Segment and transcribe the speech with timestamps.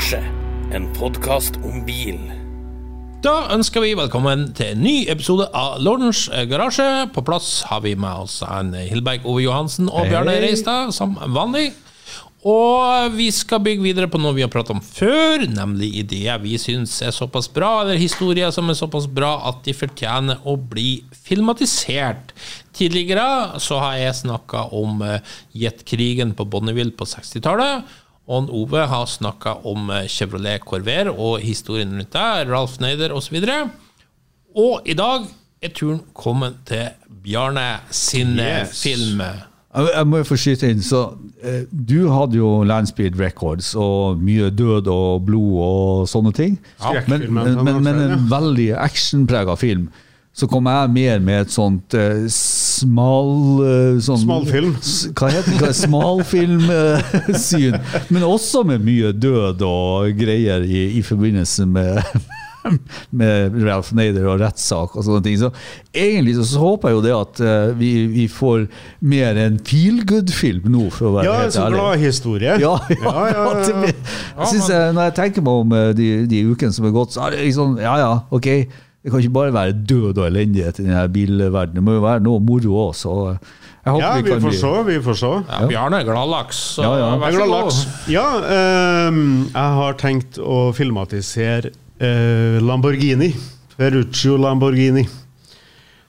[0.00, 0.20] Garasje,
[0.72, 2.16] en podkast om bil.
[3.20, 6.86] Da ønsker vi velkommen til en ny episode av Lordens garasje.
[7.12, 11.66] På plass har vi med oss en Hilberg Ove Johansen og Bjarne Reistad, som vanlig.
[12.48, 16.56] Og vi skal bygge videre på noe vi har pratet om før, nemlig ideer vi
[16.56, 21.02] syns er såpass bra, eller historier som er såpass bra at de fortjener å bli
[21.28, 22.32] filmatisert.
[22.72, 25.18] Tidligere så har jeg snakka om uh,
[25.52, 27.84] jetkrigen på Bonneville på 60-tallet.
[28.30, 33.40] Og Ove har snakka om eh, Chevrolet Corvair og historien rundt det, Ralf Neider osv.
[33.42, 33.70] Og,
[34.54, 35.26] og i dag
[35.62, 36.92] er turen kommet til
[37.24, 38.82] Bjarne sin eh, Yes.
[38.84, 39.20] film.
[39.70, 41.00] Jeg må jo få skyte inn, så
[41.46, 46.56] eh, Du hadde jo Landspeed Records og mye død og blod og sånne ting.
[47.06, 49.88] Men, men, men, men en veldig actionprega film.
[50.32, 54.76] Så kom jeg mer med et sånt uh, smal uh, sånn, Smalfilm.
[55.18, 55.72] Hva heter det?
[55.80, 57.74] Smalfilmsyn.
[58.14, 61.98] men også med mye død og greier i, i forbindelse med
[63.16, 65.38] med Ralph Nader og rettssak og sånne ting.
[65.40, 65.48] Så
[65.96, 68.66] egentlig så, så håper jeg jo det at eh, vi, vi får
[69.00, 71.80] mer en feel good-film nå, for å være Ja, helt så ærlig.
[71.80, 71.96] Ja, ja,
[72.60, 73.80] Ja, ja, ja, det ja.
[73.80, 77.26] blir- Jeg Når jeg tenker meg om eh, de, de ukene som er gått, så
[77.26, 78.50] er det liksom Ja ja, ok.
[79.00, 81.78] Det kan ikke bare være død og elendighet i denne bilverdenen.
[81.78, 84.50] Det må jo være noe moro òg, så jeg håper Ja, vi vi kan får
[84.52, 85.30] bli se, vi får se.
[85.48, 87.06] Ja, Bjarne er gladlaks, så Ja, ja.
[87.22, 87.56] vær så glad god.
[87.64, 87.78] laks.
[88.12, 88.26] Ja,
[89.08, 89.22] um,
[89.54, 93.30] jeg har tenkt å filmatisere uh, Lamborghini.
[93.78, 95.06] Ferruccio Lamborghini.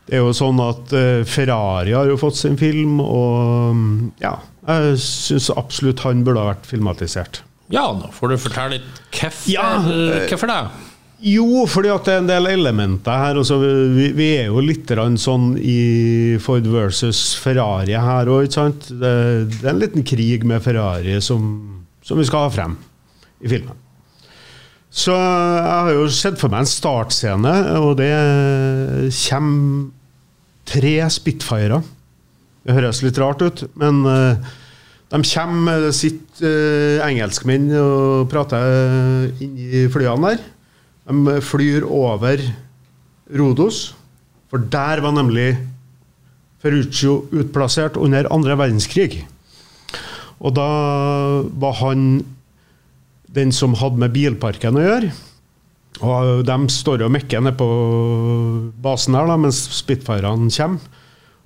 [0.10, 4.36] Det er jo sånn at uh, Ferrari har jo fått sin film, og um, ja,
[4.68, 7.46] jeg syns absolutt han burde ha vært filmatisert.
[7.72, 10.91] Ja, nå får du fortelle litt hvorfor Ja, uh, det.
[11.22, 13.38] Jo, fordi at det er en del elementer her.
[13.38, 14.90] Altså, vi, vi er jo litt
[15.22, 18.50] sånn i Ford versus Ferrari her òg?
[18.50, 19.14] Det,
[19.54, 21.46] det er en liten krig med Ferrari som,
[22.02, 22.76] som vi skal ha frem
[23.42, 23.78] i filmen.
[24.92, 28.12] Så jeg har jo sett for meg en startscene, og det
[29.30, 29.92] kommer
[30.68, 31.86] tre Spitfirer.
[32.66, 34.50] Det høres litt rart ut, men eh,
[35.12, 40.44] de kommer, med sitter uh, engelskmenn og prater inni flyene der.
[41.12, 42.40] De flyr over
[43.36, 43.92] Rodos,
[44.52, 45.56] for der var nemlig
[46.62, 49.26] Ferruccio utplassert under andre verdenskrig.
[50.42, 50.70] Og da
[51.62, 52.24] var han
[53.32, 55.12] den som hadde med bilparken å gjøre.
[56.02, 57.68] Og de står og mekker nede på
[58.82, 61.00] basen her da, mens Spitfirene kommer.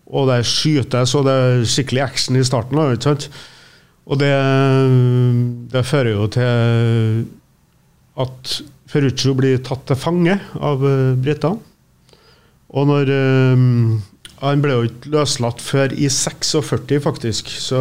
[0.05, 2.77] Og det skytes, og det er skikkelig action i starten.
[2.77, 3.27] Da, ikke sant?
[4.05, 4.31] Og det,
[5.73, 7.25] det fører jo til
[8.21, 8.57] at
[8.90, 11.62] Ferruccio blir tatt til fange av uh, britene.
[12.75, 13.59] Og når eh,
[14.41, 17.51] Han ble jo ikke løslatt før i 46, faktisk.
[17.62, 17.79] Så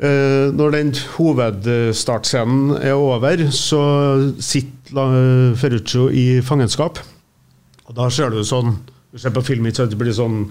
[0.00, 3.82] eh, når den hovedstartscenen er over, så
[4.42, 6.98] sitter Ferruccio i fangenskap.
[7.86, 8.80] Og da ser du sånn
[9.10, 10.44] Du ser på filmen, så det blir sånn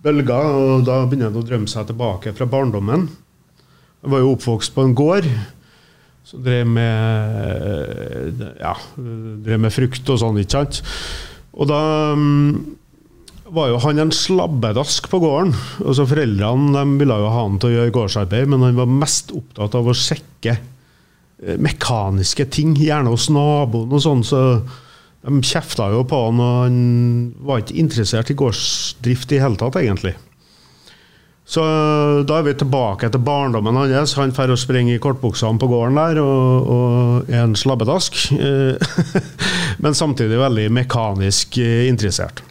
[0.00, 3.08] bølger, og da begynner han å drømme seg tilbake fra barndommen.
[4.00, 5.28] Han var jo oppvokst på en gård
[6.26, 10.82] som drev med ja, drev med frukt og sånn, ikke sant.
[11.56, 11.80] Og da
[12.16, 12.52] mm,
[13.54, 15.54] var jo han en slabbedask på gården.
[15.84, 18.92] Og så Foreldrene de ville jo ha han til å gjøre gårdsarbeid, men han var
[19.00, 24.24] mest opptatt av å sjekke eh, mekaniske ting, gjerne hos naboen og sånn.
[24.26, 24.44] så
[25.20, 26.76] de kjefta jo på han, og han
[27.44, 30.14] var ikke interessert i gårdsdrift i hele tatt, egentlig.
[31.50, 31.62] Så
[32.30, 34.14] da er vi tilbake til barndommen hans.
[34.20, 38.20] Han drar og springer i kortbuksene på gården der og, og er en slabbedask.
[38.36, 38.78] Eh,
[39.82, 42.44] Men samtidig veldig mekanisk eh, interessert.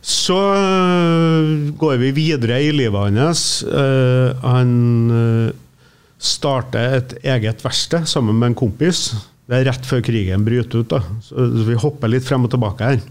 [0.00, 0.38] Så
[1.76, 3.46] går vi videre i livet hans.
[3.68, 4.72] Eh, han
[6.18, 9.10] starter et eget verksted sammen med en kompis.
[9.44, 10.94] Det er rett før krigen bryter ut.
[10.94, 11.02] da.
[11.20, 13.04] Så vi hopper litt frem og tilbake her.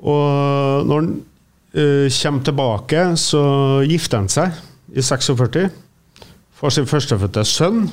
[0.00, 1.18] Og når han
[1.70, 3.42] kommer tilbake, så
[3.86, 4.56] gifter han seg
[4.90, 5.68] i 46.
[6.60, 7.84] Får sin førstefødte sønn.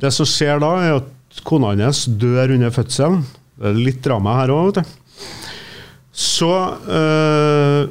[0.00, 3.22] Det som skjer da, er at kona hans dør under fødselen.
[3.60, 4.96] Det er litt drama her òg, vet du.
[6.20, 6.50] Så
[6.90, 7.88] øh,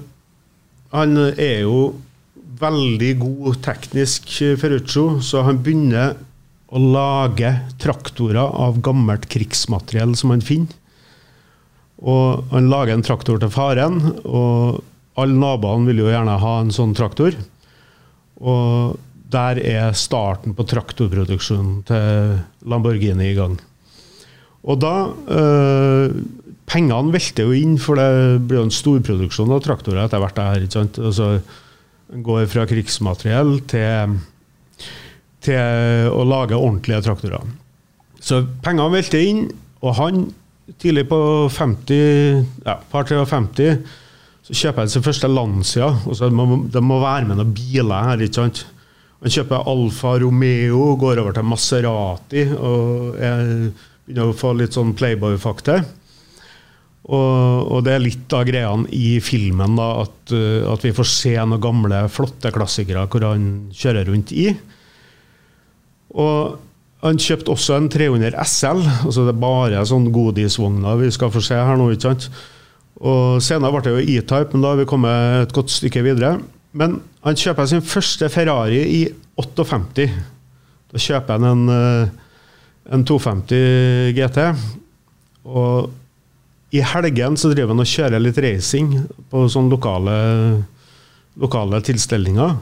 [0.91, 1.93] Han er jo
[2.59, 4.27] veldig god teknisk,
[4.59, 6.17] Ferruccio, så han begynner
[6.69, 7.51] å lage
[7.81, 10.75] traktorer av gammelt krigsmateriell som han finner.
[11.99, 14.79] Og han lager en traktor til faren, og
[15.19, 17.35] alle naboene vil jo gjerne ha en sånn traktor.
[18.39, 18.99] Og
[19.29, 22.37] der er starten på traktorproduksjonen til
[22.71, 23.57] Lamborghini i gang.
[24.63, 24.93] Og da
[25.31, 26.15] øh,
[26.69, 30.37] Pengene velter jo inn, for det blir jo en storproduksjon av traktorer etter hvert.
[30.37, 30.99] her, ikke sant?
[31.01, 31.29] Altså,
[32.13, 34.19] går fra krigsmateriell til
[35.39, 37.45] til å lage ordentlige traktorer.
[38.19, 39.45] Så pengene velter inn,
[39.79, 40.25] og han
[40.81, 41.19] tidlig på
[41.55, 43.69] 50, ja, par 53,
[44.49, 45.89] så kjøper jeg sin første Lancia.
[46.05, 48.25] og så må, De må være med noen biler her.
[48.25, 48.65] ikke sant?
[49.19, 53.71] Han kjøper Alfa Romeo, går over til Maserati og jeg
[54.07, 55.81] begynner å få litt sånn Playboy-fakta.
[57.09, 61.07] Og, og, det er litt av greiene i filmen, da, at, uh, at, vi får
[61.09, 64.51] se noen gamle, flotte klassikere hvor han kjører rundt i.
[66.13, 66.68] Og
[67.03, 68.81] han kjøpte også en 300 SL.
[69.05, 71.91] altså Det er bare sånn godisvogner vi skal få se her nå.
[71.93, 72.27] ikke sant?
[72.99, 76.33] Og Senere ble det jo E-Type, men da har vi kommet et godt stykke videre.
[76.75, 78.99] Men han kjøper sin første Ferrari i
[79.39, 80.09] 58.
[80.91, 82.09] Da kjøper han en, eh,
[82.91, 84.49] en 250 GT.
[85.47, 85.89] Og
[86.75, 88.91] i helgen så driver han og kjører litt racing
[89.31, 90.17] på sånne lokale,
[91.39, 92.59] lokale tilstelninger.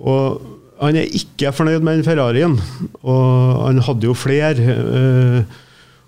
[0.00, 0.40] Og
[0.82, 2.56] han er ikke fornøyd med den Ferrarien,
[3.06, 4.78] og han hadde jo flere.
[4.82, 5.60] Eh,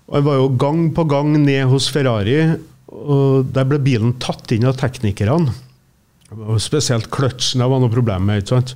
[0.05, 2.35] Han var jo gang på gang ned hos Ferrari,
[2.93, 5.49] og der ble bilen tatt inn av teknikerne.
[6.61, 8.75] Spesielt kløtsjen var noe problem med, ikke sant?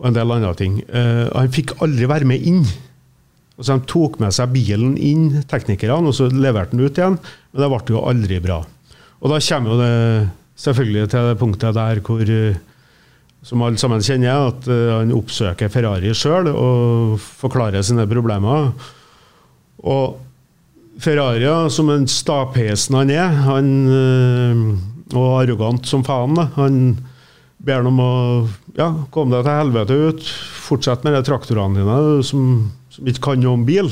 [0.00, 0.78] og en del andre ting.
[0.88, 2.62] Eh, han fikk aldri være med inn.
[3.60, 7.18] Så De tok med seg bilen inn, teknikerne, og så leverte den ut igjen.
[7.52, 8.62] Men det ble jo aldri bra.
[9.20, 10.30] Og da kommer jo det
[10.60, 12.56] selvfølgelig til det punktet der hvor eh,
[13.46, 18.72] som alle sammen kjenner, at uh, han oppsøker Ferrari sjøl og forklarer sine problemer.
[19.80, 20.18] Og
[21.00, 26.82] Ferrari, som en stapheisen han er, han, uh, og arrogant som faen, han
[27.60, 28.12] ber ham om å
[28.76, 30.30] ja, komme deg til helvete ut,
[30.68, 33.90] fortsett med de traktorene dine som, som ikke kan noe om bil.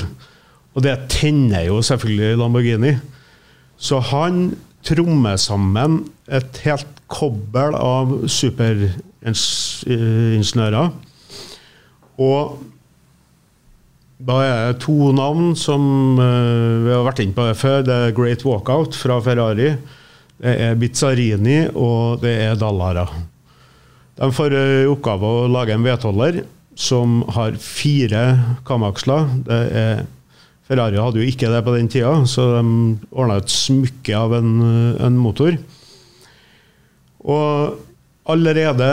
[0.77, 2.95] Og det tenner jo selvfølgelig Lamborghini.
[3.79, 4.51] Så han
[4.85, 8.13] trommer sammen et helt kobbel av
[9.23, 10.91] superingeniører.
[12.19, 12.59] Og
[14.19, 17.81] da er det to navn som uh, vi har vært inne på det før.
[17.87, 19.73] Det er Great Walkout fra Ferrari.
[20.39, 23.07] Det er Bizzarini, og det er Dallara.
[24.19, 26.41] De får i oppgave å lage en vedholder
[26.79, 28.23] som har fire
[28.67, 29.27] kamaksler.
[29.47, 30.01] Det er
[30.69, 32.63] Ferrari hadde jo ikke det på den tida, så de
[33.09, 34.51] ordna et smykke av en,
[35.01, 35.55] en, motor.
[37.25, 37.79] Og
[38.29, 38.89] allerede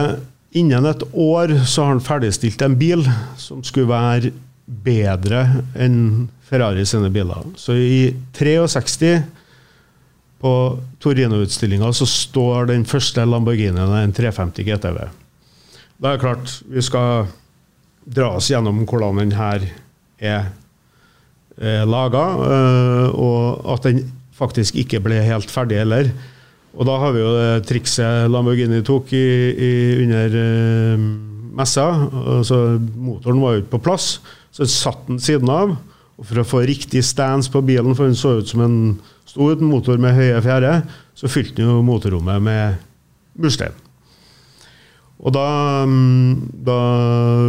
[0.57, 3.05] innen et år så har han ferdigstilt en bil
[3.41, 4.33] som skulle være
[4.67, 5.43] bedre
[5.79, 7.45] enn Ferrari sine biler.
[7.59, 8.01] Så i
[8.39, 9.13] 63,
[10.41, 10.53] på
[11.03, 15.01] Torino-utstillinga, så står den første Lamborghinien en 350 GTV.
[15.97, 17.27] Da er det klart, vi skal
[18.07, 19.65] dra oss gjennom hvordan den her
[20.23, 20.49] er
[21.59, 24.05] eh, laga, eh, og at den
[24.37, 26.13] faktisk ikke ble helt ferdig heller.
[26.77, 29.27] Og da har vi jo det trikset Lamborghini tok i,
[29.57, 29.73] i,
[30.05, 31.05] under eh,
[31.57, 31.87] messa.
[32.37, 32.61] Altså,
[33.01, 34.09] motoren var jo ikke på plass,
[34.53, 35.73] så satt den siden av.
[36.17, 38.79] Og For å få riktig stans på bilen, for den så ut som en
[39.29, 40.77] stor motor med høye fjære,
[41.17, 42.79] så fylte den jo motorrommet med
[43.41, 43.75] murstein.
[45.17, 45.49] Og da,
[45.89, 46.79] mm, da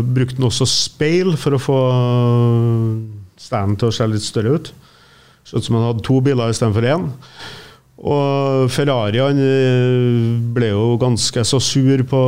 [0.08, 1.80] brukte den også speil for å få
[3.38, 4.72] standen til å se litt større ut.
[5.48, 7.10] Så ut som han hadde to biler istedenfor én.
[7.98, 12.24] Og Ferrari han eh, ble jo ganske så sur på,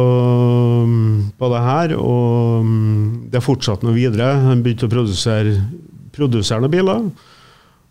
[1.38, 4.32] på det her, og mm, det fortsatte noe videre.
[4.48, 5.54] Han begynte å produsere,
[6.16, 7.06] produsere noen biler.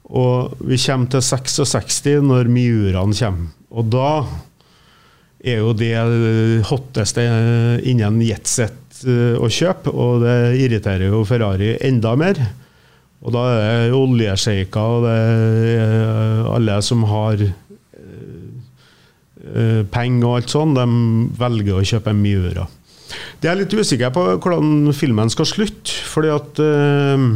[0.09, 3.55] Og vi kommer til 66 når Miuraen kommer.
[3.71, 4.11] Og da
[5.39, 5.95] er jo det
[6.67, 7.23] hotteste
[7.87, 12.43] innen jetset eh, å kjøpe, og det irriterer jo Ferrari enda mer.
[13.23, 15.17] Og da er det oljesjeiker og det
[15.79, 17.43] er alle som har
[19.93, 22.67] penger og alt sånt, de velger å kjøpe Miura.
[23.41, 27.29] Det er litt usikker på hvordan filmen skal slutte, fordi at uh,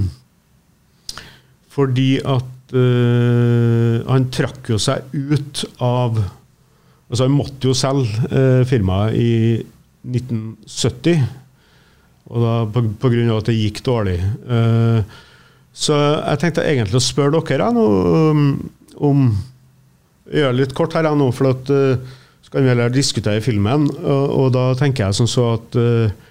[1.72, 6.20] Fordi at uh, han trakk jo seg ut av
[7.12, 9.32] Altså Han måtte jo selge firmaet i
[10.08, 11.18] 1970,
[12.32, 14.14] og da på, på grunn av at det gikk dårlig.
[15.76, 17.84] Så jeg tenkte egentlig å spørre dere nå
[20.26, 23.88] um, om Gjøre litt kort her nå, for at uh, skal vi heller diskutere filmen.
[24.02, 26.30] Og, og, da tenker jeg som så at uh,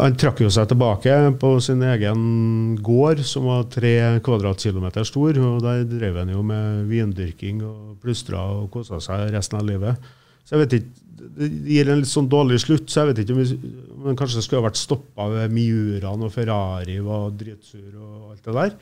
[0.00, 5.36] han trakk jo seg tilbake på sin egen gård, som var tre kvadratkilometer stor.
[5.36, 10.14] og Der drev han jo med vindyrking og plystra og kosa seg resten av livet.
[10.46, 13.34] Så jeg vet ikke det gir en litt sånn dårlig slutt, så jeg vet ikke
[13.34, 13.72] om vi,
[14.04, 18.56] men kanskje skulle ha vært stoppa ved Miuraen og Ferrari var dritsur og alt det
[18.58, 18.76] der.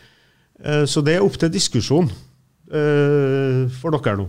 [0.61, 2.11] Eh, så det er opp til diskusjon
[2.73, 4.29] eh, for dere nå.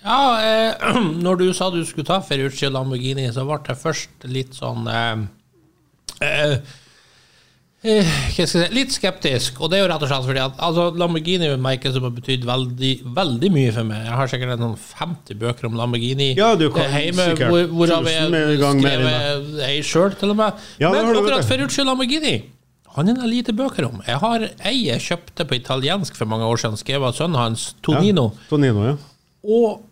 [0.00, 0.94] Ja, eh,
[1.24, 4.88] når du sa du skulle ta Ferrucci og Lamborghini, så ble det først litt sånn
[4.88, 5.28] eh,
[6.20, 6.56] Eh,
[7.82, 8.60] eh, jeg si?
[8.74, 11.62] Litt skeptisk, og det er jo rett og slett fordi at altså, Lamborghini er et
[11.64, 14.04] merke som har betydd veldig, veldig mye for meg.
[14.04, 17.66] Jeg har sikkert en sånn 50 bøker om Lamborghini Ja, du kan hjemme, sikkert hvor,
[17.72, 20.64] hvorav jeg mer enn skrevet ei sjøl, til og med.
[20.82, 22.36] Ja, Men akkurat Ferrucci og Lamborghini
[22.96, 24.00] han er det lite bøker om.
[24.06, 27.68] Jeg har ei jeg kjøpte på italiensk for mange år siden, skrevet av sønnen hans,
[27.86, 28.30] Tonino.
[28.34, 28.96] Ja, Tonino, ja.
[29.46, 29.86] Og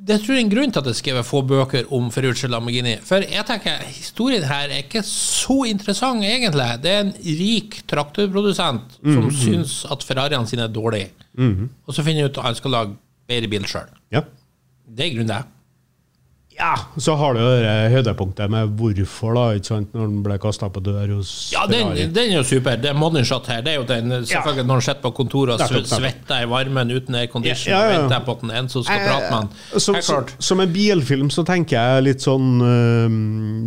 [0.00, 2.94] det tror jeg er en grunn til at jeg skrev få bøker om Ferruccio Lamborghini.
[3.04, 6.66] For jeg tenker, historien her er ikke så interessant, egentlig.
[6.82, 11.10] Det er en rik traktorprodusent som syns at Ferrariene sine er dårlige.
[11.86, 12.96] Og så finner jeg ut at han skal lage
[13.30, 13.90] bedre bil sjøl.
[14.10, 14.24] ja.
[14.90, 15.59] Det er grunnen til det.
[16.60, 20.68] Ja, så har du det høydepunktet med hvorfor, da, ikke sant, når den ble kasta
[20.72, 22.76] på dør hos Ja, den, den er jo super.
[22.80, 23.62] Det er modern shot her.
[23.64, 27.16] Det er jo den, selvfølgelig Når han sitter på kontoret og svetter i varmen uten
[27.22, 27.96] aircondition Ja, ja, ja.
[27.96, 29.80] og venter på at en som skal prate med han.
[29.80, 32.60] Som, som, som en bilfilm så tenker jeg litt sånn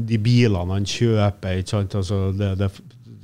[0.08, 1.98] De bilene han kjøper, ikke sant.
[2.00, 2.72] Altså, det, det,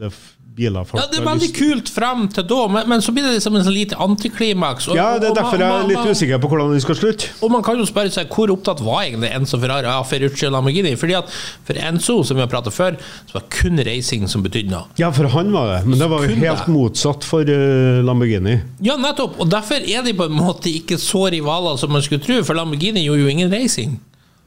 [0.01, 0.13] det
[0.59, 3.37] biler folk Ja, det er veldig kult frem til da, men, men så blir det
[3.37, 4.89] liksom en sånn lite antiklimaks.
[4.91, 6.95] og- Ja, det er man- derfor jeg er litt man- usikker på hvordan vi skal
[6.99, 7.29] slutte.
[7.41, 10.53] Og man kan jo spørre seg hvor opptatt var egentlig Enzo Ferrari av Ferrucci og
[10.53, 10.95] Lamborghini?
[10.99, 11.29] Fordi at
[11.63, 12.97] For Enzo, som vi har pratet før,
[13.29, 14.85] så var kun racing som betydde noe.
[14.97, 16.67] Ja, for han var det, men det var jo helt det.
[16.67, 18.61] motsatt for uh, Lamborghini.
[18.81, 19.39] Ja, nettopp.
[19.39, 22.53] Og derfor er de på en måte ikke så rivaler som man skulle tro, for
[22.55, 23.99] Lamborghini gjorde jo ingen racing.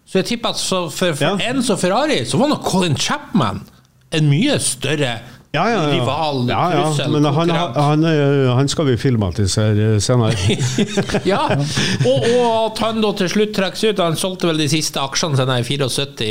[0.04, 1.36] Så jeg tipper at så for, for Ja.
[1.52, 3.62] Enzo Ferrari så var nok Colin Chapman
[4.12, 5.20] en mye større
[5.52, 5.88] Ja, ja, ja.
[5.92, 6.84] rival, ja, ja.
[6.86, 8.04] trussel, Men han, han,
[8.56, 10.32] han skal vi filmatisere senere.
[11.28, 11.42] Ja,
[12.08, 14.00] og, og at han da til slutt trekker seg ut.
[14.00, 16.28] Han solgte vel de siste aksjene sine i 74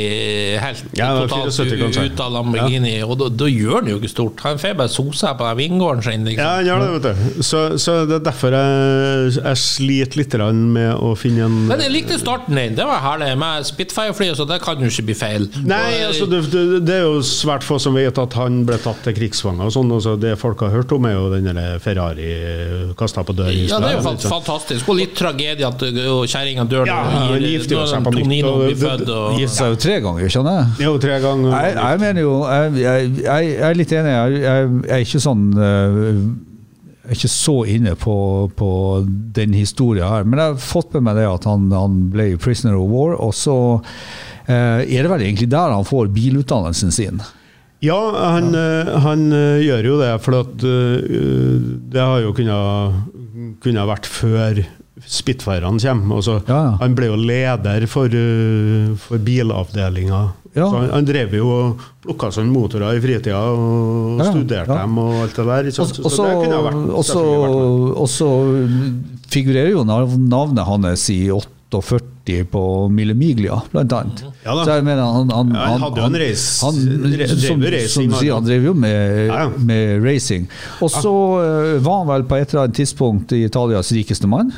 [0.64, 2.06] helt Ja, totalt 74 kanskje.
[2.10, 4.42] ut av Lamborghini, og da, da gjør han jo ikke stort.
[4.42, 6.26] Han får bare sose på den vingården sin.
[6.26, 6.42] Liksom.
[6.42, 7.46] Ja, han gjør det, vet du.
[7.46, 10.36] Så, så det er derfor jeg, jeg sliter litt
[10.74, 12.74] med å finne en Men jeg likte starten din.
[12.74, 13.30] Det var herlig.
[13.38, 15.48] Med Spitfire-fly, så det kan jo ikke bli feil.
[15.62, 19.11] Nei, altså det, det, det er jo svært få som vet at han ble tatt
[19.12, 19.92] til krigsfanger og sånn.
[19.92, 22.28] Altså, det folk har hørt om, er jo den der Ferrari
[22.98, 24.88] kasta på dør i ja, det er jo ikke fantastisk.
[24.88, 27.00] Og litt tragedie at uh, kjerringa dør Ja,
[27.32, 28.62] når gifter seg på nytt, og.
[28.62, 30.86] Og, gifter seg jo tre ganger, skjønner jeg.
[30.86, 31.52] Jo, tre ganger.
[31.56, 34.14] Jeg, jeg mener jo Jeg, jeg, jeg er litt enig.
[34.16, 36.08] Jeg, jeg, jeg er ikke sånn eh,
[37.02, 38.16] jeg er ikke så inne på,
[38.54, 38.72] på
[39.34, 42.78] den historien her, men jeg har fått med meg det at han, han ble prisoner
[42.78, 43.56] of war, og så
[44.46, 47.18] eh, er det vel egentlig der han får bilutdannelsen sin.
[47.82, 47.98] Ja,
[48.36, 51.56] han, øh, han øh, gjør jo det, for at øh,
[51.90, 53.00] det har jo kunnet,
[53.64, 54.62] kunnet vært før
[55.02, 56.14] Spitfirene kommer.
[56.20, 56.76] Altså, Ja, ja.
[56.78, 58.06] Han ble jo leder for,
[59.02, 60.20] for bilavdelinga.
[60.54, 60.66] Ja.
[60.68, 64.82] Så han, han drev jo og plukka sånne motorer i fritida og Ja, studerte ja.
[64.84, 65.70] dem og alt det der.
[65.72, 67.92] ikke Og så det kunne vært- og vært med.
[68.04, 68.28] og så
[69.32, 71.98] figurerer jo navnet hans i 48
[72.52, 74.22] på Mille Miglia, blant annet.
[74.44, 74.64] Ja da.
[74.64, 76.74] så jeg mener, han, han, Ja, han hadde jo en race- han,
[77.42, 78.42] som, racing, som du sier, han.
[78.42, 80.46] han drev jo med, Ja, med racing.
[80.80, 84.52] Og så eh, var han vel på et eller annet tidspunkt i Italias rikeste mann.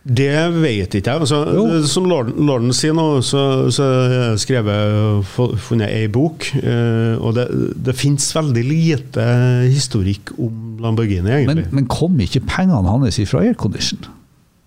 [0.00, 0.30] Det
[0.62, 1.20] vet ikke jeg.
[1.20, 5.24] Altså, som Lorden, sier nå, så, så har jeg
[5.60, 6.46] funnet ei bok.
[6.56, 7.44] Eh, og det,
[7.84, 9.26] det fins veldig lite
[9.68, 11.66] historikk om Lamborghini, egentlig.
[11.74, 14.08] men kom ikke pengene hans fra aircondition?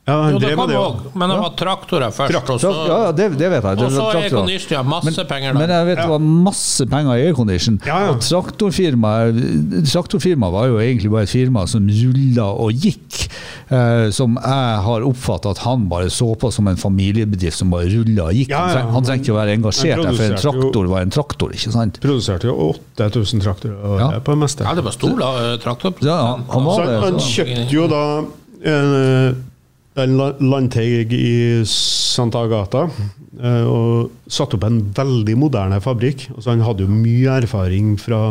[0.06, 2.50] Ja, han jo, drev med det, òg, men det var traktorer først.
[2.52, 3.78] Og så, Ja, ja, det, det vet jeg.
[3.80, 4.40] Det og så var er traktorer.
[4.42, 7.78] condition, ja, masse men, penger Men jeg vet det var masse penger i aircondition.
[7.88, 8.10] Ja, ja.
[8.12, 13.30] Og traktorfirmaet traktorfirma var jo egentlig bare et firma som rulla og gikk.
[13.74, 17.88] Eh, som jeg har oppfattet at han bare så på som en familiebedrift som bare
[17.94, 18.52] rulla og gikk.
[18.52, 18.66] Ja, ja.
[18.66, 21.02] Han, treng, han trengte ikke å være engasjert, der, for en traktor jo- traktor var
[21.08, 21.56] en traktor.
[21.56, 22.02] ikke sant?
[22.04, 24.12] Produserte jo 8000 traktorer Ja.
[24.20, 24.64] på det meste.
[24.68, 25.94] Ja, det var stor da, eh, traktor.
[26.04, 28.04] Ja, han- han var Så det, han, han kjøpte jo da
[28.66, 29.44] en,
[30.02, 36.28] en la- landteig i Santa Agata eh, og satte opp en veldig moderne fabrikk.
[36.36, 38.22] Altså han hadde jo mye erfaring fra,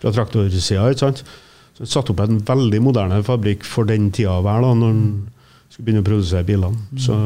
[0.00, 0.86] fra traktorsida.
[0.96, 1.20] Så han
[1.92, 5.04] satte opp en veldig moderne fabrikk for den tida være, da, når han
[5.72, 6.88] skulle begynne å produsere bilene.
[7.00, 7.16] Så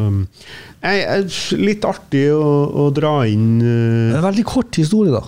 [0.83, 2.45] jeg, jeg, Litt artig å,
[2.87, 5.23] å dra inn eh, En veldig kort historie, da.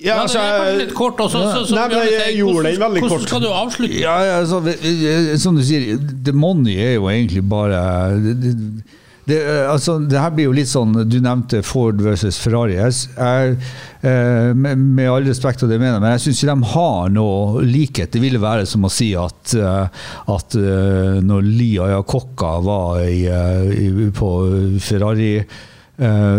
[0.00, 1.20] Ja, det er kanskje litt kort.
[1.20, 3.10] også, så, så, Nei, men jeg gjorde den veldig kort.
[3.12, 4.00] hvordan skal du avslutte?
[4.00, 4.62] Ja, ja, så,
[5.42, 7.82] som du sier, the money er jo egentlig bare
[8.16, 8.54] det, det,
[9.30, 9.38] det,
[9.70, 12.78] altså, det her blir jo litt sånn Du nevnte Ford versus Ferrari.
[12.80, 13.56] Jeg,
[14.00, 17.12] eh, med, med all respekt av det jeg mener, men jeg syns ikke de har
[17.14, 18.10] noe likhet.
[18.14, 23.26] Det ville være som å si at, eh, at eh, når Lia Jacocca var i,
[23.30, 24.32] eh, i, på
[24.82, 25.60] Ferrari eh,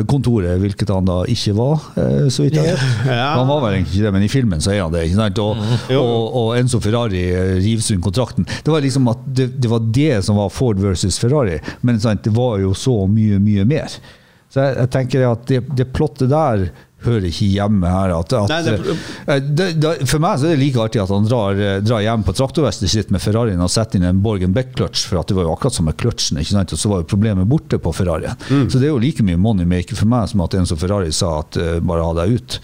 [0.10, 2.86] kontoret, hvilket han da ikke var, eh, så vidt jeg vet.
[3.06, 3.28] Ja.
[3.38, 5.04] Han var vel egentlig ikke det, men i filmen så er han det.
[5.10, 5.42] ikke sant?
[5.44, 6.02] Og, Jo.
[6.02, 8.48] og, og Enzo Ferrari eh, river sund kontrakten.
[8.50, 12.24] Det var liksom at det, det var det som var Ford versus Ferrari, men sant,
[12.26, 14.00] det var jo så mye, mye mer.
[14.52, 16.66] Så jeg, jeg tenker at det, det plottet der
[17.06, 18.14] hører ikke hjemme her.
[18.16, 21.14] At, at, Nei, det- eh, det, det, for meg så er det like artig at
[21.14, 24.54] han drar, eh, drar hjem på traktorvestet sitt med Ferrarien og setter inn en Borgen
[24.56, 26.76] Beck-kløtsj, for at det var jo akkurat som med kløtsjen, ikke sant?
[26.76, 28.38] og så var jo problemet borte på Ferrarien.
[28.50, 28.70] Mm.
[28.70, 31.40] Så det er jo like mye moneymaker for meg som at en som Ferrari sa
[31.42, 32.60] at uh, bare ha deg ut.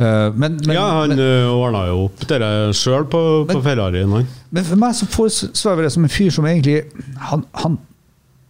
[0.00, 1.20] Uh, men, men, ja, han men,
[1.52, 2.40] ordna jo opp det
[2.78, 3.20] sjøl på,
[3.50, 4.28] på Ferrarien, han.
[4.48, 6.82] men for meg så foresvever det som en fyr som egentlig
[7.28, 7.76] han, han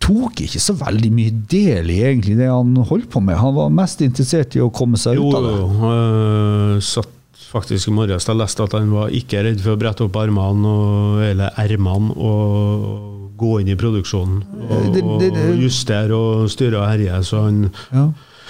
[0.00, 3.37] tok ikke så veldig mye del i egentlig det han holdt på med.
[3.38, 5.54] Han var mest interessert i å komme seg Jo, ut av det.
[5.61, 5.90] jo.
[5.90, 7.16] øh, satt
[7.50, 10.71] faktisk i morges og leste at han var ikke redd for å brette opp armene
[10.71, 16.50] og, eller ermene og gå inn i produksjonen og, Det- det- det- og justere og
[16.52, 17.23] styre og herje.
[17.25, 18.09] Så han Ja.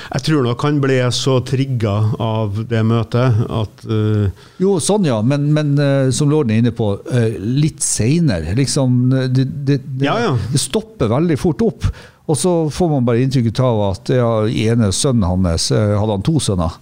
[0.09, 5.21] Jeg tror nok han ble så trigga av det møtet at uh, Jo, sånn ja,
[5.23, 8.55] men, men uh, som lorden er inne på, uh, litt seinere.
[8.59, 9.01] Liksom,
[9.35, 10.35] det, det, Ja, ja.
[10.53, 11.89] det stopper veldig fort opp.
[12.31, 16.39] Og så får man bare inntrykk av at ja, ene sønnen hans Hadde han to
[16.43, 16.77] sønner?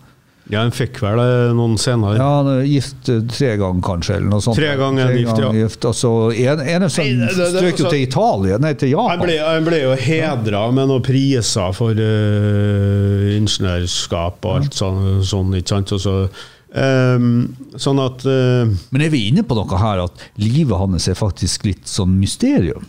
[0.48, 2.16] Ja, han fikk vel det noen senere.
[2.16, 4.14] Ja, han er gift eh, tre ganger, kanskje?
[4.16, 4.56] eller noe sånt.
[4.56, 5.50] Tre ganger gift, ja.
[5.52, 5.84] gift.
[5.84, 9.26] Altså, en, en det- det- strøk jo altså- til Italia, nei, til Han Japan.
[9.26, 15.52] ble, han ble jo hedra med noen priser for uh, ingeniørskap og alt sånn, sånn
[15.58, 15.92] ikke sant?
[15.92, 16.16] Og så,
[16.72, 17.28] um,
[17.76, 21.68] sånn at uh, Men er vi inne på noe her, at livet hans er faktisk
[21.68, 22.86] litt sånn mysterium?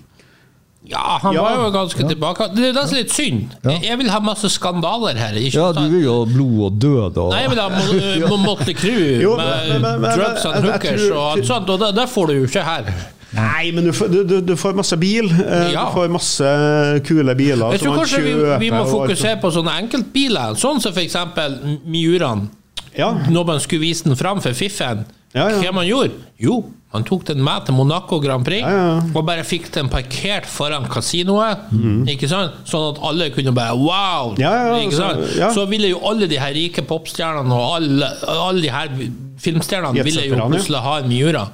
[0.89, 1.41] Ja, han Ja.
[1.43, 2.48] var jo ganske tilbake.
[2.55, 3.51] Det er nesten er litt synd.
[3.63, 3.75] Ja.
[3.84, 5.34] Jeg vil ha masse skandaler her.
[5.38, 8.29] Ikke Ja, du vil jo ha blod og død og Nei, jeg vil ha Mo-
[8.31, 11.79] Mo- Motley Crue Jo, med men- men- men- drugs and hookers og alt sånt, og
[11.79, 12.84] det, det får du jo ikke her.
[13.31, 15.25] Nei, men du får, du, du, får masse bil.
[15.29, 15.86] eh, Ja.
[15.86, 18.34] Du får masse kule biler Jeg tror kanskje vi,
[18.65, 21.15] vi må fokusere på sånne enkeltbiler, sånn som f.eks.
[21.86, 22.50] Miuraen.
[22.98, 23.12] Ja.
[23.29, 25.05] Når man skulle vise den fram for fiffen,
[25.36, 25.60] Ja, ja.
[25.62, 26.12] hva man gjorde?
[26.41, 28.93] Jo, man tok den med til Monaco Grand Prix Ja, ja.
[29.13, 31.67] og bare fikk den parkert foran kasinoet.
[32.09, 32.55] Ikke sant?
[32.70, 34.33] Sånn at alle kunne bare wow!
[34.42, 35.51] Ja, så-.
[35.53, 38.90] Så ville jo alle de her rike popstjernene og alle, alle de her
[39.40, 41.46] filmstjernene ville jo plutselig ha en Miura.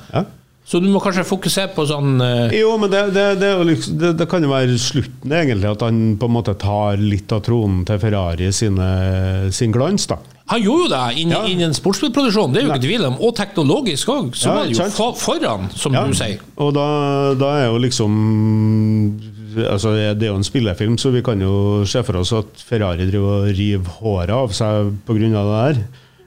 [0.65, 2.47] Så du må kanskje fokusere på sånn uh...
[2.55, 6.25] Jo, men det, det, liksom, det, det kan jo være slutten, egentlig, at han på
[6.25, 8.87] en måte tar litt av tronen til Ferrari sine,
[9.53, 10.07] sin glans.
[10.09, 10.17] da.
[10.47, 11.45] Han gjorde jo det innen, Ja.
[11.49, 13.15] innen sportsbilproduksjon, det er jo ikke tvil om.
[13.19, 16.37] Og teknologisk òg, så Ja, var det jo for, foran, som Ja, du sier.
[16.57, 19.19] Og da, da er jo liksom
[19.55, 23.05] altså Det er jo en spillefilm, så vi kan jo se for oss at Ferrari
[23.09, 25.13] driver og river håret av seg pga.
[25.15, 25.85] det der.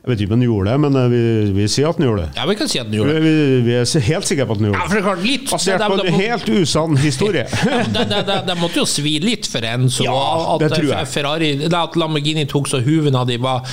[0.09, 2.23] Jeg vet ikke om han gjorde det, men eh, vi, vi sier at han gjorde
[2.23, 2.29] det.
[2.39, 3.23] Ja, vi kan si at han gjorde det.
[3.27, 3.33] vi,
[3.67, 4.87] vi er helt sikre på at han gjorde det.
[4.89, 7.45] for det er klart, litt Basert det- på en helt usann historie.
[8.49, 11.11] det, måtte jo svi litt for en så Ja, at det tror jeg.
[11.13, 13.67] Ferrari At Lamborghini tok så huven av de var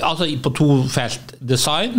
[0.00, 1.34] Altså på to felt.
[1.42, 1.98] Design,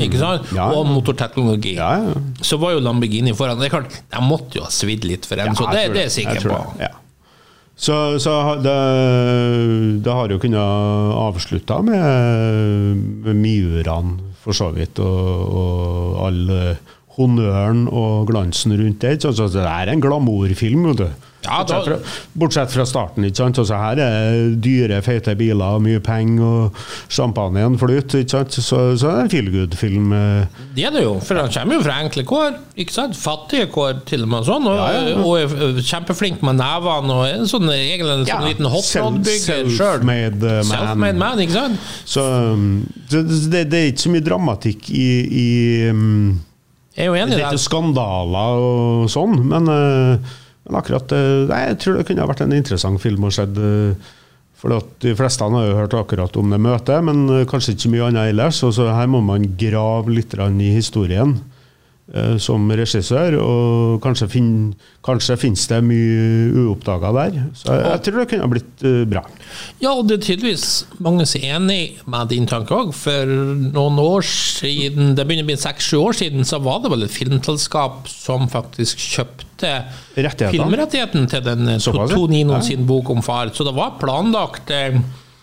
[0.00, 0.48] ikke sant?
[0.56, 0.66] Ja, ja.
[0.74, 1.74] og motorteknologi.
[1.76, 2.14] Ja.
[2.42, 3.60] Så var jo Lamborghini foran.
[3.60, 6.02] Det er klart, De måtte jo ha svidd litt for en, så det, jeg det
[6.02, 6.58] er jeg sikker Jeg på.
[6.78, 6.94] det, Ja.
[7.80, 8.74] Så, så det,
[10.04, 10.60] det har jo kunnet
[11.16, 16.82] avslutta med, med Miuraen, for så vidt, og, og all eh,
[17.16, 19.14] honnøren og glansen rundt det.
[19.24, 19.32] Så.
[19.36, 21.29] Så det er en glamourfilm, vet du.
[21.44, 23.24] Ja, da- bortsett, fra, bortsett fra starten.
[23.24, 23.58] ikke sant?
[23.62, 26.74] Altså, her er dyre, feite biler, mye penger, og
[27.08, 28.20] champagnen flyter.
[28.20, 28.52] ikke sant?
[28.52, 30.12] Så, så det er en feel good-film.
[30.12, 30.44] eh.
[30.76, 32.58] Det er det jo, for han kommer jo fra enkle kår.
[32.76, 33.16] ikke sant?
[33.16, 34.44] Fattige kår, til og med.
[34.50, 35.16] sånn, Og, Ja, ja, ja.
[35.24, 37.16] og er kjempeflink med nevene.
[37.16, 39.72] og en sånn, egentlig en sånn liten hotrod-bygger sjøl.
[39.80, 40.74] Self-made eh, man.
[40.74, 41.88] Self-made man, ikke sant?
[42.04, 42.20] Så
[42.52, 42.68] um,
[43.10, 45.08] det, det, det er ikke så mye dramatikk i,
[45.40, 45.48] i
[45.88, 46.38] um,
[46.96, 50.36] Jeg er jo enig i er ikke skandaler og sånn, men, uh,
[50.70, 53.46] men akkurat uh, nei, Jeg tror det kunne vært en interessant film å se.
[54.60, 57.88] For at de fleste har jo hørt akkurat om det møtet, men uh, kanskje ikke
[57.88, 58.60] så mye annet ellers.
[58.60, 61.40] Så her må man grave litt i historien
[62.42, 64.46] som regissør, og kanskje, fin,
[65.06, 67.36] kanskje finnes det mye uoppdaga der.
[67.54, 69.22] Så jeg, jeg tror det kunne blitt uh, bra.
[69.78, 70.64] Ja, og det er tydeligvis
[70.98, 71.78] mange som er enig
[72.10, 72.90] med din tanke òg.
[72.98, 77.06] For noen år siden, det begynner å bli seks-sju år siden, så var det vel
[77.06, 80.52] et filmselskap som faktisk kjøpte Rettighetene.
[80.56, 82.06] filmrettigheten til den eh, ja.
[82.14, 83.50] Tonino sin bok om far.
[83.54, 84.96] Så det var planlagt eh,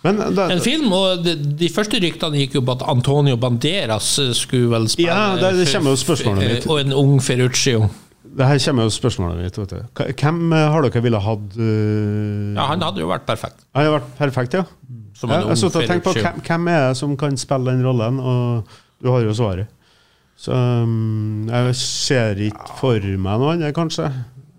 [0.03, 4.11] Men det, en film, og de, de første ryktene gikk jo på at Antonio Banderas
[4.23, 6.67] eh, skulle vel spille Ja, det- det kommer jo spørsmålet mitt.
[6.69, 7.89] Og en ung Ferruccio.
[8.37, 9.57] det her kommer jo spørsmålet mitt.
[9.57, 10.03] Vet du.
[10.21, 13.63] Hvem har dere ville hatt uh, Ja, han hadde jo vært perfekt.
[13.73, 14.65] Han hadde vært perfekt, ja.
[15.17, 18.19] Som Ja, ung jeg tenkte på hvem, hvem er det som kan spille den rollen,
[18.21, 18.67] og
[19.01, 19.67] du har jo svaret.
[20.37, 24.05] Så um, jeg ser ikke for meg noe annet, kanskje.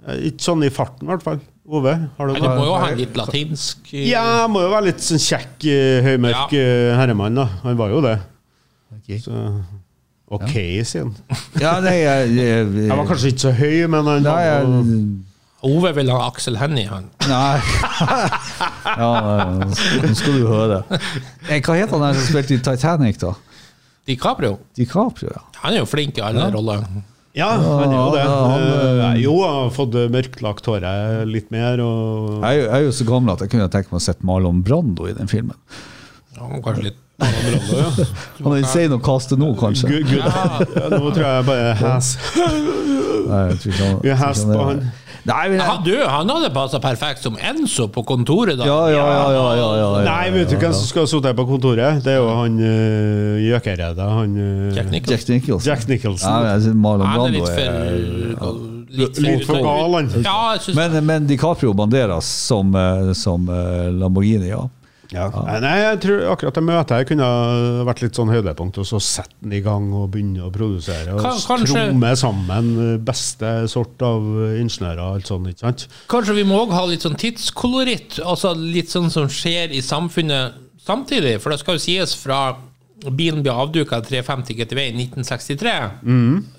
[0.08, 1.38] Eh, Ikke sånn i farten, i hvert fall.
[1.68, 4.86] Ove, har du Men det må jo ha litt latinsk eh, Ja, må jo være
[4.88, 6.68] litt sånn kjekk, eh, høymørk ja.
[6.96, 7.44] herremann, da.
[7.66, 8.16] Han var jo det.
[9.20, 9.42] Så
[10.32, 10.54] OK,
[10.88, 11.12] sier han.
[11.62, 15.90] Ja, nei, jeg, jeg, Jeg var kanskje ikke så høy, men han Nei, var Ove
[15.96, 17.08] vil ha Aksel Hennie, han.
[17.26, 17.58] Nei
[19.00, 19.12] Ja,
[19.50, 20.82] nå skal du høre.
[21.48, 23.32] Eh, Hva heter han der som spilte i Titanic, da?
[24.08, 24.58] DiCaprio.
[24.78, 25.44] DiCaprio, ja.
[25.62, 26.84] Han er jo flink i alle roller.
[27.36, 28.22] Ja, han er jo det.
[28.24, 31.78] Ja, Eh, jo, han har fått mørklagt håret litt mer.
[31.84, 34.06] Og Jeg er, jo, jeg er jo så gammel at jeg kunne tenkt meg å
[34.08, 35.54] sett Marlon Brando i den filmen.
[36.34, 36.98] Ja, kanskje litt
[38.44, 39.90] Han er sein å kaste nå, kanskje.
[39.90, 40.22] Good, good.
[40.22, 42.14] Ja, nå tror jeg bare hes.
[43.28, 44.88] Nei, jeg tror ikke han- hest på han han.
[45.28, 48.64] Nei, men Han, jeg, du, han hadde passa perfekt som Enzo på kontoret, da.
[48.64, 51.36] ja, ja, ja, ja, ja, ja, ja, Nei, vet du hvem som skal ha sittet
[51.36, 52.00] på kontoret?
[52.06, 54.06] Det er jo han uh.
[54.14, 55.18] Han uh, Jack Nicholson.
[55.18, 55.68] Jack Nicholson.
[55.68, 56.30] Jack Nicholson.
[56.32, 60.08] Ja, jeg Marlon Han er Brando litt er for Litt, Litt for gal, han.
[60.24, 63.44] Ja, men, men DiCaprio Banderas som, eh, som
[63.98, 64.62] Lamborghini, ja.
[65.10, 65.30] Ja.
[65.62, 67.28] Nei, jeg tror akkurat det møtet her kunne
[67.88, 71.14] vært litt sånn høydepunkt, og så sette den i gang og begynne å produsere.
[71.16, 74.20] Og Kan- kanskje- tromme sammen beste sort av
[74.60, 75.86] ingeniører og alt sånt, ikke sant?
[76.12, 80.52] Kanskje vi må òg ha litt sånn tidskoloritt, altså litt sånn som skjer i samfunnet
[80.84, 81.40] samtidig.
[81.40, 82.56] For det skal jo sies fra
[83.14, 85.72] bilen ble avduka 350 GTV i 1963,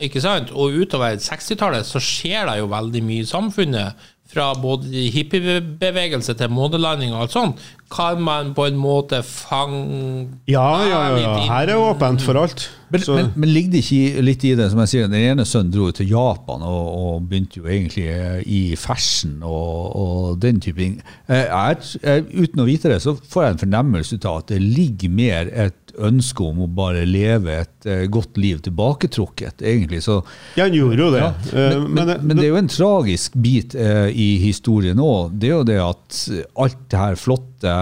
[0.02, 0.52] ikke sant?
[0.56, 3.94] og utover 60-tallet så skjer det jo veldig mye i samfunnet.
[4.30, 7.62] Fra både hippiebevegelse til månelanding og alt sånt.
[7.90, 11.16] Kan man på en måte fange Ja, ja, ja.
[11.24, 11.32] ja.
[11.50, 12.68] Her er åpent for alt.
[12.90, 15.74] Men, men, men ligger det ikke litt i det, som jeg sier, den ene sønnen
[15.74, 20.82] dro til Japan og, og begynte jo egentlig eh, i fashion og, og den type
[20.82, 21.00] ting.
[21.30, 25.54] Eh, uten å vite det, så får jeg en fornemmelse av at det ligger mer
[25.54, 30.04] et ønske om å bare leve et eh, godt liv tilbaketrukket, egentlig.
[30.06, 30.20] Så,
[30.56, 31.24] Ja, han gjorde jo det.
[31.24, 31.34] ja.
[31.54, 35.34] men, Men, men, men det er jo en tragisk bit eh, i historien òg.
[35.40, 36.22] Det er jo det at
[36.60, 37.76] alt det her flotte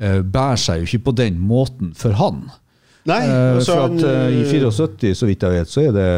[0.00, 2.48] eh, bærer seg jo ikke på den måten for han.
[3.08, 6.08] Nei, Eh, altså, for at eh, I 74, så vidt jeg vet, så er det,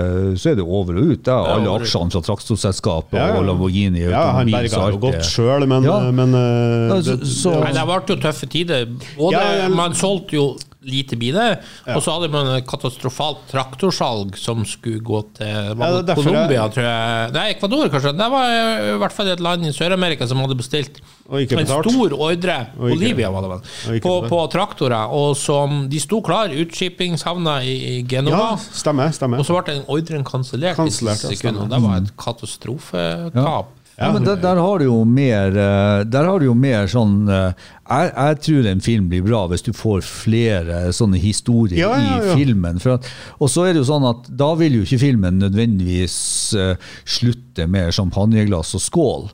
[0.42, 1.21] så er det over og ut.
[1.25, 3.37] Det er alle ja, aksjene fra Traktorselskapet Ja, ja.
[3.38, 6.01] og Lamborghini ja, han berga jo godt det- sjøl, men, Ja.
[6.11, 8.87] men eh, det, så- så- Nei, det ble jo tøffe tider.
[9.16, 9.68] Både, Ja, ja.
[9.71, 10.49] Man solgte jo
[10.85, 11.59] lite biler,
[11.95, 17.33] og så hadde man et katastrofalt traktorsalg som skulle gå til Ja, Colombia, tror jeg.
[17.37, 18.14] Nei, Ecuador, kanskje.
[18.18, 18.55] Det var
[18.92, 23.45] i hvert fall et land i Sør-Amerika som hadde bestilt en stor ordre, Bolivia var
[23.45, 28.53] det vel, på, på traktorer, og som de sto klar, utskippingshavna i Genova.
[28.53, 29.14] ja, stemmer.
[29.14, 29.40] stemmer.
[29.40, 33.38] Og så ble den ordren kansellert i siste sekund, og det var et katastrofetap.
[33.38, 33.62] Ja,
[34.11, 37.53] men der, der har du jo mer eh, Der har du jo mer sånn eh,
[37.93, 42.19] jeg, jeg tror en film blir bra hvis du får flere sånne historier Ja, ja,
[42.23, 42.33] ja.
[42.33, 42.81] i filmen.
[42.88, 46.17] At, og så er det jo sånn at da vil jo ikke filmen nødvendigvis
[46.57, 49.27] eh, slutte med champagneglass og skål.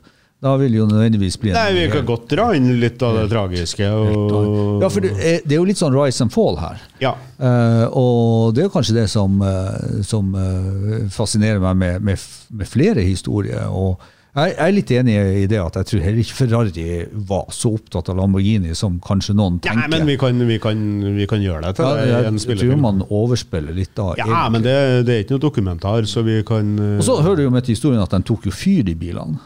[0.43, 3.25] Da vil jo nødvendigvis bli en Nei, vi kan godt dra inn litt av det
[3.31, 3.87] tragiske.
[3.91, 6.83] Og, Ja, for det er, jo litt sånn rise and fall her.
[7.03, 7.15] ja.
[7.39, 9.39] Uh, og det er jo kanskje det som,
[10.03, 10.31] som
[11.15, 13.67] fascinerer meg med, med, med flere historier.
[13.71, 13.99] Og
[14.35, 16.83] jeg, er litt enig i det at jeg tror heller ikke Ferrari
[17.29, 19.89] var så opptatt av Lamborghini som kanskje noen Ja, tenker.
[19.89, 20.83] men vi kan, vi, kan,
[21.17, 24.11] vi kan gjøre det til Ja, en jeg tror man overspiller litt da.
[24.17, 24.51] Ja, egentlig.
[24.53, 24.75] men det,
[25.07, 27.75] det er ikke noe dokumentar, så vi kan Og så hører du jo med til
[27.75, 29.39] historien at de tok jo fyr i bilene.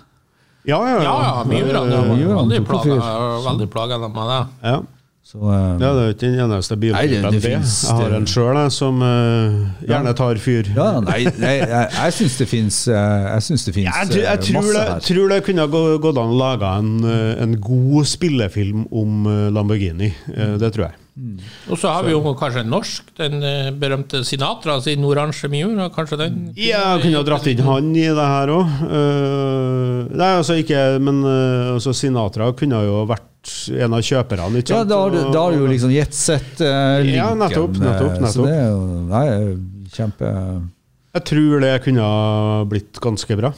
[0.67, 1.31] Ja, ja, Ja, ja, ja, ja.
[1.39, 3.47] Eh, Det mye gjorde var han, Veldig tok plaga fyr.
[3.49, 4.41] veldig plaga med det.
[4.63, 4.77] Ja.
[5.23, 7.31] Så, eh, ja, det er jo ikke den eneste biltypen.
[7.31, 7.61] det Jeg
[7.95, 10.67] har det- en sjøl som uh, gjerne tar fyr.
[10.75, 14.39] ja, nei, nei, jeg, jeg syns det fins Jeg syns det finnes, Jeg, tror- jeg
[14.49, 15.67] tror, det, tror det kunne
[16.03, 20.11] gått an å lage en, eh, en god spillefilm om eh, Lamborghini.
[20.35, 20.99] Eh, Det tror jeg.
[21.69, 25.89] Og så har vi jo kanskje en norsk, den eh, berømte Sinatra sin oransje miur.
[25.95, 28.67] Kanskje den Ja, kunne ha dratt inn han i det her òg.
[30.13, 33.29] nei, altså ikke Men uh, altså Sinatra kunne jo vært
[33.83, 34.89] en av kjøperne, ikke Ja, sant?
[34.93, 38.55] da har du, da har du jo liksom jetset uh, Ja, nettopp, nettopp, Så det
[38.55, 39.27] er jo nei,
[39.93, 40.31] kjempe
[41.13, 43.53] Jeg tror det kunne ha blitt ganske bra.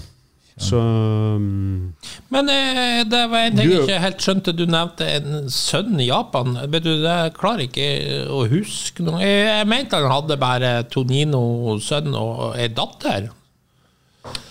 [0.56, 1.94] Så um,
[2.32, 4.54] Men eh, det var en ting jeg ikke helt skjønte.
[4.56, 6.56] Du nevnte en sønn i Japan.
[6.72, 7.88] Vet du, Jeg klarer ikke
[8.32, 9.20] å huske noe.
[9.20, 13.28] Jeg, jeg mente han hadde bare Tonino sønn og ei datter.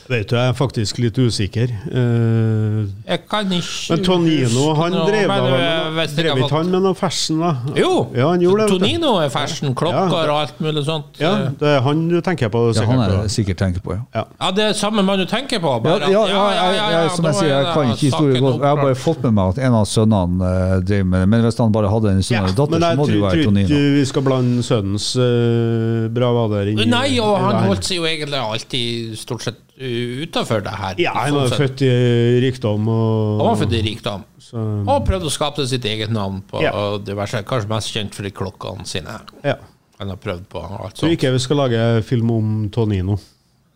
[0.09, 1.71] Vet du, jeg er faktisk litt usikker.
[1.71, 6.71] Eh, Jeg kan ikke men Tonino, han drev da men, eh, jeg Drev ikke han
[6.75, 7.53] med noe fashion, da?
[7.79, 8.79] Jo, Ja, han gjorde det.
[8.79, 11.17] Tonino er fashion, klokker og alt mulig sånt.
[11.21, 12.67] Ja, det er han du tenker på.
[12.69, 14.03] Ja, sikkert, han er det sikkert tenker på, ja.
[14.14, 14.25] Ja.
[14.40, 15.73] Ja, det er samme man du tenker på.
[15.73, 18.61] Ja, Bare, ja, ja, jeg, jeg, som jeg sier, er jeg kan ikke historien godt.
[18.61, 21.29] Jeg har bare fått med meg at en av sønnene uh, drev med det.
[21.35, 23.40] Men hvis han bare hadde en sønn Ja, eller datter, så må det jo være
[23.40, 23.67] tror Tonino.
[23.69, 28.09] ikke vi skal blande sønnens uh, bravader inn i Nei, og han holdt seg jo
[28.09, 30.94] egentlig alltid stort sett utafor det her.
[31.02, 34.24] Ja, han var sånn født i rikdom og Han var født i rikdom.
[34.38, 34.56] så,
[34.87, 36.72] Og prøvde å skape sitt eget navn på Ja.
[36.98, 37.42] diverse.
[37.44, 39.20] Kanskje mest kjent for de klokkene sine.
[39.44, 39.56] ja.
[40.00, 40.98] Han har prøvd på alt sånt.
[40.98, 41.12] sånt.
[41.12, 43.18] ikke vi skal lage film om Tonino.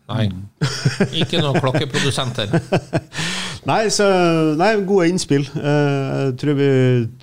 [0.09, 0.25] Nei.
[1.21, 2.49] Ikke noen klokkeprodusenter.
[3.69, 4.05] Nei, så,
[4.57, 5.45] nei, gode innspill.
[5.55, 6.69] Eh, Jeg tror vi,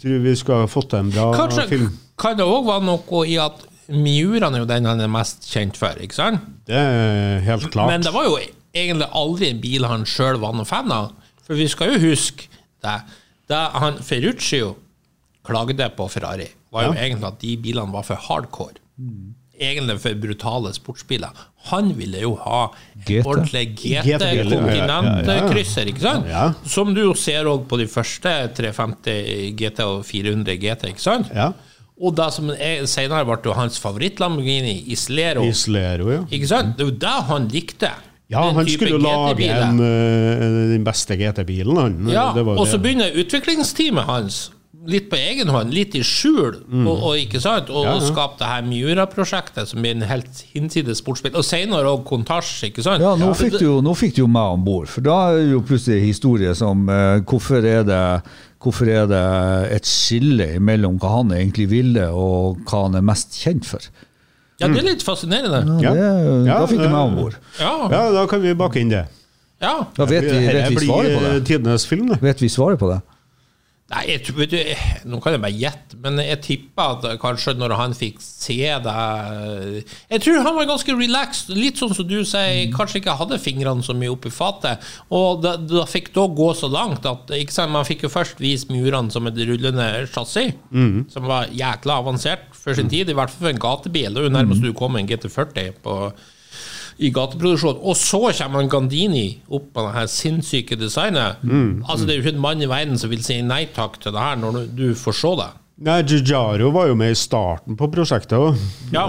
[0.00, 1.88] tror vi skal ha fått til en bra Kanskje film.
[2.16, 5.76] kan det òg være noe i at Miuran er jo den han er mest kjent
[5.76, 6.40] for, ikke sant?
[6.66, 7.86] Det er helt klart.
[7.92, 8.36] Men det var jo
[8.76, 11.12] egentlig aldri en bil han sjøl var noen fan av.
[11.46, 12.42] For vi skal jo huske
[12.84, 12.98] det.
[13.48, 14.74] Da han Ferruccio
[15.46, 17.00] klagde på Ferrari, var jo Ja.
[17.06, 18.74] egentlig at de bilene var for hardcore.
[19.58, 21.30] Egentlig for brutale sportsbiler.
[21.70, 22.66] Han ville jo ha
[23.24, 23.70] ordentlig.
[23.80, 26.26] GT-kontinentkrysser, ikke sant?
[26.30, 26.50] Ja.
[26.68, 31.26] Som du jo ser òg på de første 350 GT og 400 GT, ikke sant?
[31.34, 31.52] Ja.
[31.98, 35.42] Og det som er- senere ble hans favoritt-Lamborghini, Islero.
[35.48, 36.20] Islero, ja.
[36.30, 36.76] Ikke sant?
[36.76, 37.90] Det jo det han likte.
[38.28, 42.08] Ja, Den han skulle jo lage en, eh, den beste GT-bilen, han.
[42.10, 42.82] Ja, Det var og så det.
[42.82, 44.50] begynner utviklingsteamet hans,
[44.86, 47.90] litt på egen hånd, litt i skjul, og, og ikke sant, og Mm.
[47.90, 48.06] Ja, ja.
[48.06, 51.34] skape det her Miura-prosjektet, som blir en helt hinsides sportsbil.
[51.34, 53.02] Og senere òg Contage, ikke sant?
[53.02, 55.52] Ja, nå fikk, du, nå fikk du jo meg om bord, for da er det
[55.52, 58.02] jo plutselig historie som eh, hvorfor, er det,
[58.62, 59.24] hvorfor er det
[59.78, 63.80] et skille mellom hva han egentlig ville, og hva han er mest kjent for?
[64.61, 65.59] Ja, det er litt fascinerende.
[65.85, 65.90] Ja.
[65.92, 66.05] Det,
[66.49, 67.35] Ja, da fikk du meg eh, om bord.
[67.61, 67.73] Ja.
[67.92, 69.03] Ja, da kan vi bakke inn det.
[69.61, 69.75] ja.
[69.97, 71.35] Da vet vi, vet vi svaret på det.
[71.35, 72.21] eh, tidenes film, det.
[72.23, 73.01] Vet vi svaret på det?
[73.87, 74.57] Nei, jeg, du,
[75.07, 79.77] nå kan jeg bare gjette, men jeg tipper at kanskje når han fikk se deg
[80.11, 83.87] Jeg tror han var ganske relaxed, litt sånn som du sier, kanskje ikke hadde fingrene
[83.87, 84.83] så mye oppi fatet.
[85.14, 88.66] Og da, da fikk det gå så langt at sant, man fikk jo først vise
[88.75, 90.57] murene som et rullende chassis,
[91.14, 94.11] som var jækla avansert for sin tid, i hvert fall for en gatebil.
[94.11, 96.01] Det er jo nærmest du kom med en GT40 på
[96.98, 97.76] i gateproduksjon.
[97.82, 101.42] Og så kommer han Gandini opp med det her sinnssyke designet.
[101.44, 104.12] Altså Det er jo ikke en mann i verden som vil si nei takk til
[104.16, 105.48] det her, når du, du får se det.
[105.87, 108.56] Nei, Giugiaro var jo med i starten på prosjektet òg.
[108.94, 109.02] Ja.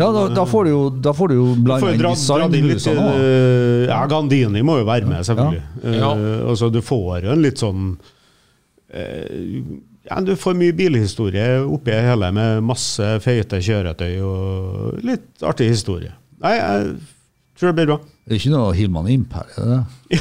[0.00, 3.20] Ja, da, da får du jo, da får du jo blanda inn designhusene òg.
[3.22, 5.62] eh, Ja, Gandini må jo være med, selvfølgelig.
[5.94, 6.10] Ja.
[6.18, 7.92] Uh, altså, du får jo en litt sånn
[8.90, 9.62] eh,
[10.10, 16.14] ja, Du får mye bilhistorie oppi hele, med masse feite kjøretøy og litt artig historie.
[16.44, 16.96] Nei, jeg
[17.58, 18.00] tror det blir bra.
[18.28, 20.20] Det er ikke noe Hillman Imp her, er det det?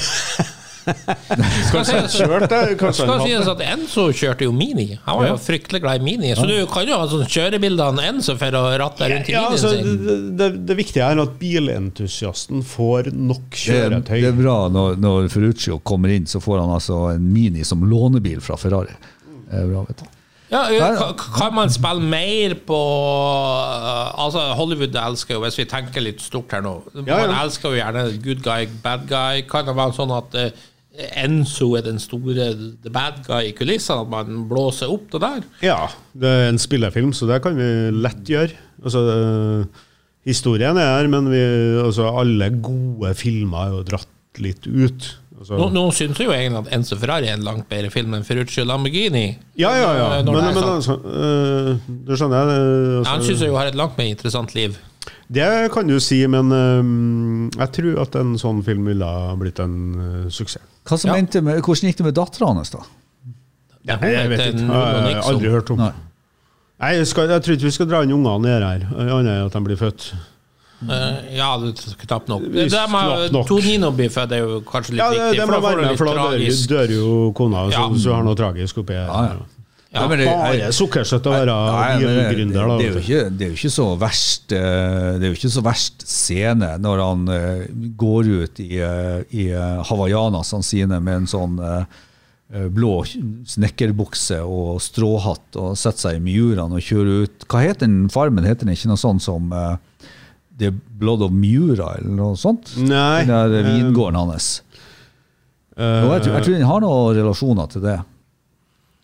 [1.68, 3.52] Skal sies, det, hadde.
[3.52, 4.94] at Enzo kjørte jo Mini.
[5.04, 6.30] Han var jo fryktelig glad i Mini.
[6.38, 9.44] Så du kan jo ha sånn kjørebilder av Enzo for å ratte rundt i Ja,
[9.50, 10.06] Minien altså, sin.
[10.08, 14.16] det, det, det viktige er at bilentusiasten får nok Det, kjøretøy.
[14.24, 17.84] det er bra når, når Ferruccio kommer inn, så får han altså en Mini som
[17.84, 18.96] lånebil fra Ferrari.
[19.48, 20.17] Det er bra, vet du.
[20.52, 26.24] Ja, kan man spille mer på uh, Altså, Hollywood elsker jo, hvis vi tenker litt
[26.24, 27.42] stort her nå Ja, Man ja.
[27.44, 29.44] elsker jo gjerne good guy, bad guy.
[29.50, 30.68] Kan det være sånn at uh,
[31.20, 34.06] Enzo er den store the bad guy i kulissene?
[34.08, 35.44] At man blåser opp det der?
[35.66, 35.82] Ja,
[36.18, 38.56] det er en spillefilm, så det kan vi lett gjøre.
[38.82, 39.84] Altså, øh,
[40.26, 41.44] historien er her, men vi,
[41.84, 45.12] altså, alle gode filmer er jo dratt litt ut.
[45.38, 48.24] Altså, Nå, nå syns jo egentlig at Enzo Ferrari er en langt bedre film enn
[48.26, 49.38] Ferruccio Lamborghini.
[49.60, 50.08] ja, ja, ja.
[50.24, 51.76] Men, det men altså, øh,
[52.08, 52.48] det skjønner jeg.
[52.48, 52.62] det,
[53.08, 54.78] Han Altså, syns jeg jo har et langt mer interessant liv.
[55.30, 59.60] det kan du si, men øh, jeg tror at en sånn film ville ha blitt
[59.62, 60.64] en øh, suksess.
[60.88, 61.42] Hva som Ja.
[61.42, 62.80] med, hvordan gikk det med dattera hans, da?
[63.88, 64.66] Ja, jeg, jeg vet ikke.
[64.66, 65.78] Jeg har aldri hørt om.
[65.78, 65.92] Nei.
[66.80, 69.46] Nei, jeg, skal, jeg tror ikke vi skal dra inn ungene ned her, annet enn
[69.48, 70.10] at de blir født.
[70.78, 72.44] Eh, ja, det er knapt nok.
[72.54, 73.48] Hvis Det med nok.
[73.50, 75.38] Tonino blir født, er jo kanskje litt Ja, det, viktig.
[75.40, 77.86] det for da får du med, litt for da dør, dør jo kona, så, Ja.
[77.98, 79.08] så du har noe tragisk oppi her.
[79.08, 79.46] Ja, ja.
[79.96, 81.54] Ja, men det- Bare sukkersøtt å være
[81.98, 82.30] gründer.
[82.30, 82.78] det, det, da.
[82.78, 85.54] det, er jo ikke, det er jo ikke så verst eh, Det er jo ikke
[85.56, 88.78] så verst scene når han eh, går ut i,
[89.32, 89.48] i
[89.90, 91.58] hawaiianasene sine med en sånn
[92.72, 93.04] blå
[93.48, 98.46] snekkerbukse og stråhatt og setter seg i Miuraen og kjører ut Hva heter den farmen?
[98.48, 99.50] Heter den ikke noe sånt som
[100.58, 102.74] The Blood of Mura, eller noe sånt?
[102.82, 103.26] Nei.
[103.28, 104.52] Den der eh, vingården hans.
[105.78, 107.98] Uh, jeg, tror, jeg tror den har noen relasjoner til det.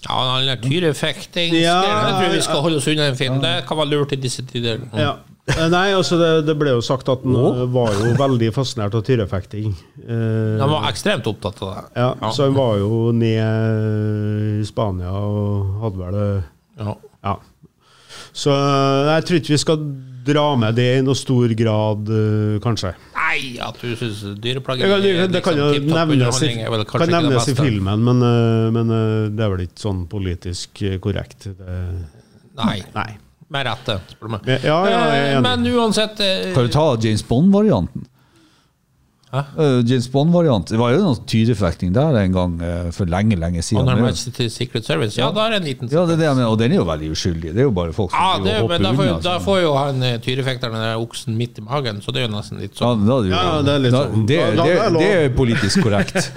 [0.03, 1.53] Ja, han er tyrefekting.
[1.55, 3.37] Ja, jeg tror vi skal holde oss unna en film.
[3.43, 4.81] Det kan være lurt i disse tider.
[4.97, 5.13] ja.
[5.51, 7.63] Eh, Nei, altså det, det ble jo sagt at han oh.
[7.73, 9.73] var jo veldig fascinert av tyrefekting.
[9.99, 11.81] Eh, Han var ekstremt opptatt av det.
[11.99, 12.29] ja, Ja.
[12.31, 16.29] Så han var jo ned i Spania og hadde vel det
[16.79, 16.95] Ja.
[17.27, 17.35] Ja.
[18.31, 19.83] Så eh, jeg tror ikke vi skal
[20.25, 22.93] dra med det i noe stor grad, eh, kanskje.
[23.17, 26.53] Nei, at du syns dyreplageri det, det kan jo liksom nevnes, i,
[26.89, 31.49] kan nevnes i filmen, men, eh, men eh, det er vel ikke sånn politisk korrekt.
[31.49, 31.81] Det,
[32.59, 33.09] Nei, nei.
[33.53, 34.49] med rette, spør du meg.
[34.61, 35.39] Ja, ja, jeg.
[35.41, 36.19] Men uansett
[36.53, 38.05] Kan du ta James Bond-varianten?
[39.33, 40.67] Eh, James Bond-variant.
[40.69, 43.87] Det var jo noe tyrefekting der en gang uh, for lenge, lenge siden.
[43.89, 45.17] Er- Majesty Secret Service.
[45.17, 46.85] Ja, da er det en liten Ja, det er det men, og den er jo
[46.85, 47.53] veldig uskyldig.
[47.55, 49.23] Det er jo bare folk som Ja, det, men hopper da får, unna.
[49.25, 52.27] da får jo han eh, tyrefekteren den der oksen midt i magen, så det er
[52.27, 53.01] jo nesten litt sånn.
[53.09, 54.27] er det, Ja, det er litt sånn.
[54.29, 56.29] det, det, det er det er politisk korrekt.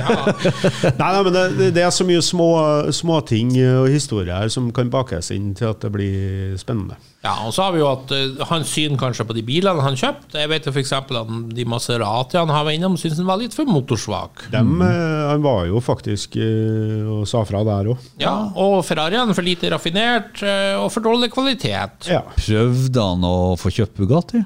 [1.00, 4.88] Nei, nei, men det, det- er så mye små ting og historier her som kan
[4.92, 6.96] bakes inn til at det blir spennende.
[7.20, 9.96] Ja, og så har vi jo at uh, hans syn kanskje på de bilene han
[10.00, 10.38] kjøpte.
[10.40, 10.92] Jeg vet jo f.eks.
[10.96, 11.10] at
[11.52, 14.46] de Maseratiene han var innom, syntes han var litt for motorsvak.
[14.54, 18.06] Dem, uh, han var jo faktisk uh, og sa fra der òg.
[18.22, 22.08] Ja, Og Ferrarien for lite raffinert eh, og for dårlig kvalitet.
[22.08, 22.22] Ja.
[22.38, 24.40] Prøvde han å få kjøpt Bugatti?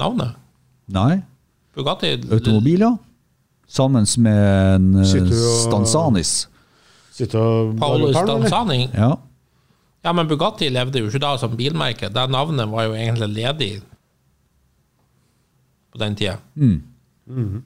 [0.00, 0.32] Navnet?
[0.92, 1.18] Nei.
[1.76, 2.96] Bugatti Automobiler?
[3.68, 4.42] Sammen med
[4.78, 6.34] en eh, Sitter og- Stanzanis.
[7.16, 8.12] Sitte og Paolo?
[8.16, 8.86] Stanzani.
[8.96, 9.12] Ja.
[10.06, 12.12] Ja, men Bugatti levde jo ikke da som bilmerke.
[12.14, 13.70] Det navnet var jo egentlig ledig
[15.90, 16.36] på den tida.
[16.54, 17.64] Mm.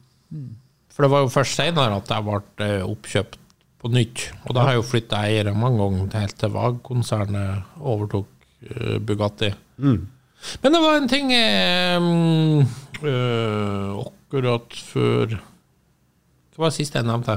[0.89, 3.37] For det var jo først senere at det ble eh, oppkjøpt
[3.81, 4.25] på nytt.
[4.47, 8.29] Og da har jo flytta eiere mange ganger helt til VAG-konsernet overtok
[8.65, 9.53] eh, Bugatti.
[9.77, 10.01] Mm.
[10.63, 12.61] Men det var en ting um, mm,
[13.05, 17.37] eh, akkurat før Hva var det siste jeg nevnte?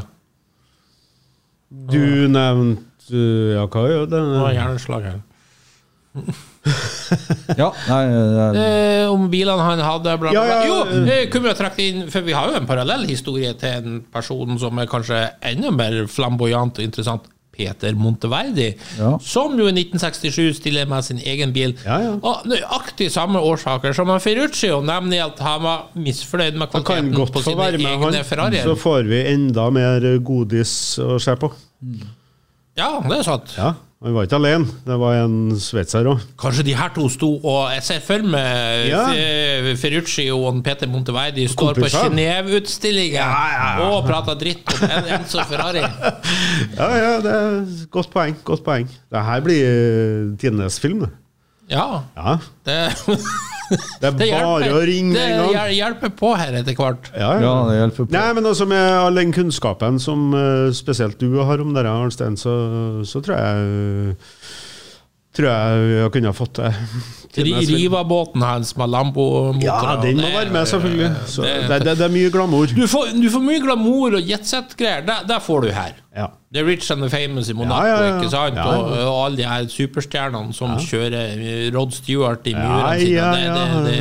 [1.91, 4.19] Du nevnte Ja, hva gjør det?
[4.19, 5.21] Det var hjerneslag her.
[7.57, 8.49] ja nei, nei.
[8.61, 10.43] Eh, om bilene han hadde, bla, bla, bla.
[10.45, 10.75] ja, Jo,
[11.09, 13.95] eh, kunne vi ha trukket inn For vi har jo en parallell historie til en
[14.13, 17.29] person som er kanskje enda mer flamboyant og interessant.
[17.53, 19.11] Peter Monteverdi, Ja.
[19.21, 21.75] som jo i 1967 stiller med sin egen bil.
[21.85, 22.13] Ja, ja.
[22.25, 27.43] Og nøyaktig samme årsaker som han Ferruccio, nemlig at han var misfornøyd med kvaliteten på
[27.45, 28.23] sine egne.
[28.25, 28.65] Ferrarier.
[28.65, 31.51] Så får vi enda mer godis å se på.
[32.77, 33.51] Ja, det er sant.
[33.57, 34.65] Ja, Han var ikke alene.
[34.83, 36.19] Det var en sveitser òg.
[36.41, 39.03] Kanskje de her to sto og Jeg ser for meg Ja.
[39.79, 42.09] Ferrucci og Peter Monteverdi står på Kompiser.
[42.09, 45.85] Genéve-utstillingen og prater dritt om En- Enzo Ferrari.
[46.77, 48.35] Ja, ja, det er godt poeng.
[48.43, 48.89] Godt poeng.
[49.11, 51.09] Det her blir eh, tidenes film, det.
[51.71, 52.37] Ja, Ja.
[52.65, 52.79] det,
[53.73, 55.69] Det er det bare å ringe med en gang.
[55.69, 57.09] Det hjelper på her etter hvert.
[57.17, 58.15] Ja, ja, det hjelper på.
[58.15, 62.37] Nei, men altså Med all den kunnskapen som eh, spesielt du har om dette, Arnstein,
[62.39, 62.53] så,
[63.07, 64.13] så tror jeg
[65.33, 66.75] Tror jeg vi kunne ha fått til.
[67.47, 69.63] Riv Riva-båten hans med Lambo-motor.
[69.65, 71.07] Ja, den må være med, selvfølgelig.
[71.25, 72.69] Så det, det, det er mye glamour.
[72.77, 75.01] Du får, du får mye glamour og jetsett-greier.
[75.07, 75.95] Det, det får du her.
[76.13, 76.27] Ja.
[76.53, 78.59] The Rich and the Famous i Monaco, Ja, ja, ikke sant?
[78.61, 83.31] Og, og alle de her superstjernene som kjører eh, Rod Stewart i murene sine.
[83.89, 83.97] Det,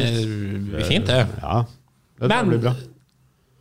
[0.83, 1.23] er fint, det.
[1.41, 1.63] ja.
[2.21, 2.75] Det Men blir bra.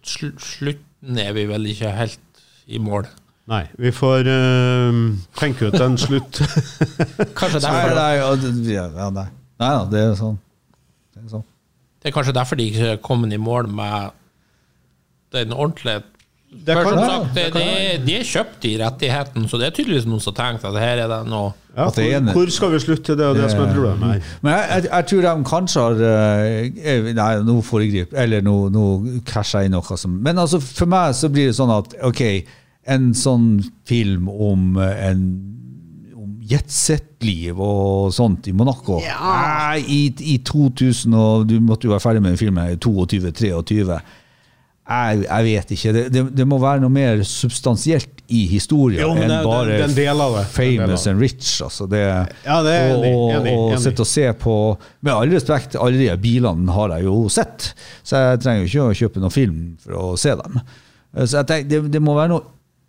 [0.05, 3.07] sl slutten er vi vel ikke helt i mål.
[3.51, 4.99] Nei, vi får uh,
[5.39, 6.39] tenke ut en slutt.
[7.39, 9.25] Kanskje derfor, nei, nei, det- ja, ja, nei.
[9.59, 10.37] nei da, det er sånn.
[11.11, 11.43] Det er sånn.
[12.01, 14.15] det er kanskje derfor de ikke er kommet i mål med
[15.35, 16.01] den ordentlige
[16.65, 20.07] Det kan- ja, sagt, det det, de er kjøpt de rettighetene, så det er tydeligvis
[20.07, 22.49] noen som har tenkt at her er det noe Ja, At det er hvor, hvor
[22.51, 23.15] skal vi slutte?
[23.15, 24.33] Det er det, det som er problemet her.
[24.41, 28.87] Men jeg, jeg, jeg tror de kanskje har eh, Nei, nå foregriper Eller nå, nå
[29.27, 32.23] krasjer jeg inn noe som Men altså, for meg så blir det sånn at OK,
[32.89, 35.25] en sånn film om eh, en
[36.21, 39.75] om jetset-liv og sånt i Monaco Ja.
[39.77, 44.01] i, I 2000, og du måtte jo være ferdig med den filmen i 22-23.
[44.91, 45.91] Jeg, jeg vet ikke.
[45.95, 49.93] Det, det, det må være noe mer substansielt i historien Jo, enn det- bare den,
[50.51, 51.61] famous and rich.
[51.63, 52.01] Altså det,
[52.45, 54.55] Ja, det er enig, og, enig, og, og sitte og se på
[55.05, 57.71] Med all respekt, alle de bilene har jeg jo sett,
[58.03, 60.59] så jeg trenger jo ikke å kjøpe noen film for å se dem.
[61.23, 62.43] Så jeg tenker, det, det må være noe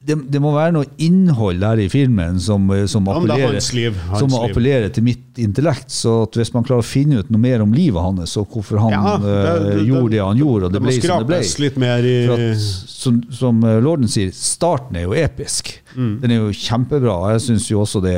[0.05, 3.99] det, det må være noe innhold der i filmen som, som, det er appellerer, liv,
[4.19, 5.93] som appellerer til mitt intellekt.
[5.95, 8.81] Så at hvis man klarer å finne ut noe mer om livet hans, og hvorfor
[8.83, 11.43] han Ja, det- eh, det- gjorde det han gjorde, og det, ble som det ble
[11.43, 15.82] skrapes litt mer i for at, som, som eh, Lorden sier, starten er jo episk.
[15.97, 16.13] Mm.
[16.23, 17.17] Den er jo kjempebra.
[17.35, 18.15] Jeg syns jo også det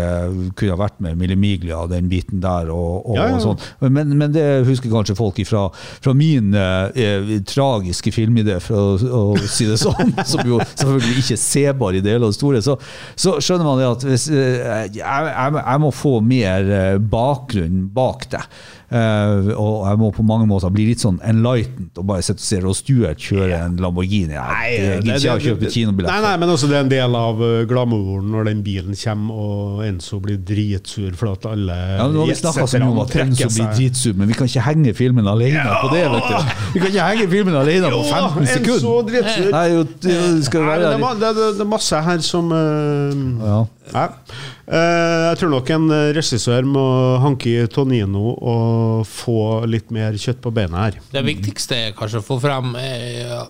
[0.58, 2.70] kunne ha vært med Mille Miglia, den biten der.
[2.72, 3.38] og, og, Ja, ja.
[3.38, 3.90] og sånn.
[3.94, 5.66] Men, men det husker kanskje folk fra,
[6.04, 11.24] fra min eh, eh, tragiske filmidé, for å, å si det sånn, som jo selvfølgelig
[11.24, 12.62] ikke er sebar i det hele og det store.
[12.64, 12.78] Så,
[13.16, 14.62] så skjønner man det at hvis, eh,
[14.94, 18.44] jeg, jeg, jeg må få mer eh, bakgrunn bak det.
[18.94, 22.46] Eh, og jeg må på mange måter bli litt sånn enlightened og bare sitte og
[22.46, 24.36] se Ross Stewart kjøre en Lamborghini.
[24.36, 26.92] Nei, det det, det, jeg det, det, det, Nei, nei, men også det er en
[26.92, 31.76] del av uh, glamouren når den bilen kommer og Enzo blir dritsur for at alle
[31.98, 34.50] Ja, nå har vi snakka så mye om at Enzo blir dritsur, men vi kan
[34.50, 36.02] ikke henge filmen alene på det.
[36.14, 36.52] vet du.
[36.74, 39.08] Vi kan ikke henge filmen alene på 15 Enzo sekunder.
[39.10, 39.48] dritsur.
[39.54, 43.22] Nei, jo, det, skal Nei, være det, det, det, det er masse her som uh,
[43.44, 43.62] ja.
[43.94, 44.04] Ja.
[44.64, 46.84] Uh, jeg tror nok en regissør må
[47.24, 51.00] hanke i Tonino og få litt mer kjøtt på beina her.
[51.12, 53.42] Det viktigste er kanskje å få frem eh,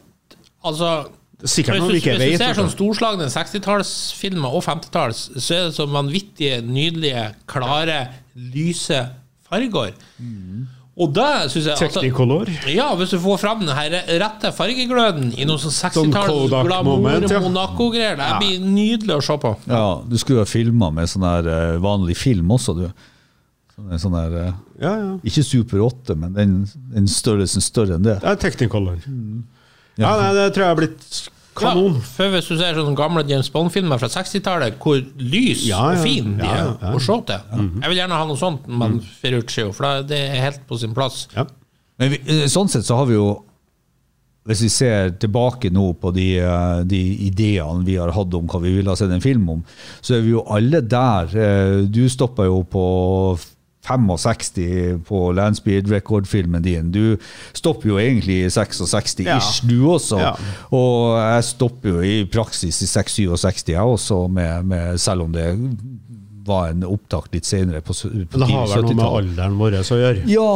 [0.64, 0.90] Altså
[1.42, 2.76] Sikkert noe vi ikke hvis du ser sånn altså.
[2.78, 7.98] storslagne 60-tallsfilmer og 50-talls, så er det så vanvittige, nydelige, klare,
[8.54, 9.00] lyse
[9.48, 9.92] farger.
[10.94, 12.50] Og det syns jeg altså, Technicolor.
[12.70, 16.68] Ja, hvis du får fram den her rette fargegløden i noe sånn Sånn 60-talls Kodak
[16.68, 17.40] glamour, moment, ja.
[17.42, 19.50] Monaco-greier, det blir nydelig å se på.
[19.66, 22.86] Ja, du skulle jo ha filma med sånn her eh, vanlig film også, du.
[23.74, 24.52] Sånn, sånn her, eh,
[24.84, 25.10] Ja, ja.
[25.26, 26.54] ikke Super 8, men den,
[26.94, 28.20] den størrelsen større enn det.
[28.22, 29.02] Det er Technicolor.
[29.10, 29.42] Mm.
[30.00, 31.08] Ja, nei, det tror jeg har blitt
[31.54, 31.94] kanon.
[32.00, 35.98] Ja, for hvis du ser sånne gamle James Bond-filmer fra 60-tallet, hvor lys Ja, ja.
[36.00, 36.92] og fin de er ja, ja.
[36.96, 40.64] å se til Jeg vil gjerne ha noe sånt men Ferruccio, for det er helt
[40.66, 41.28] på sin plass.
[41.36, 41.46] Ja.
[42.02, 43.28] Men vi, eh, sånn sett så har vi jo
[44.44, 46.98] Hvis vi ser tilbake nå på de, eh, de
[47.30, 49.62] ideene vi har hatt om hva vi ville ha sett en film om,
[50.04, 51.30] så er vi jo alle der.
[51.32, 52.82] Eh, Du stoppa jo på
[53.84, 56.90] 65 på Landspeed Record-filmen din.
[56.94, 57.16] Du
[57.56, 59.40] stopper jo egentlig i 66-ish, Ja.
[59.68, 60.18] du også.
[60.20, 60.32] Ja.
[60.72, 65.48] Og jeg stopper jo i praksis i 6-67, jeg også, med, med, selv om det
[66.44, 69.96] var en opptak litt senere på, på det har vel noe med alderen vår å
[69.96, 70.26] gjøre.
[70.28, 70.48] Ja,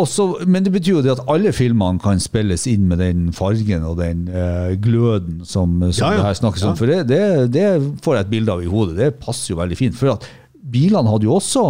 [0.00, 3.84] også, men det betyr jo det at alle filmene kan spilles inn med den fargen
[3.86, 6.16] og den eh, gløden som, som Ja, ja.
[6.18, 6.72] det her snakkes Ja.
[6.72, 6.80] om.
[6.80, 7.22] For det, det,
[7.54, 7.68] det
[8.02, 8.96] får jeg et bilde av i hodet.
[8.98, 9.94] Det passer jo veldig fint.
[10.00, 10.26] For at
[10.74, 11.64] bilene hadde jo også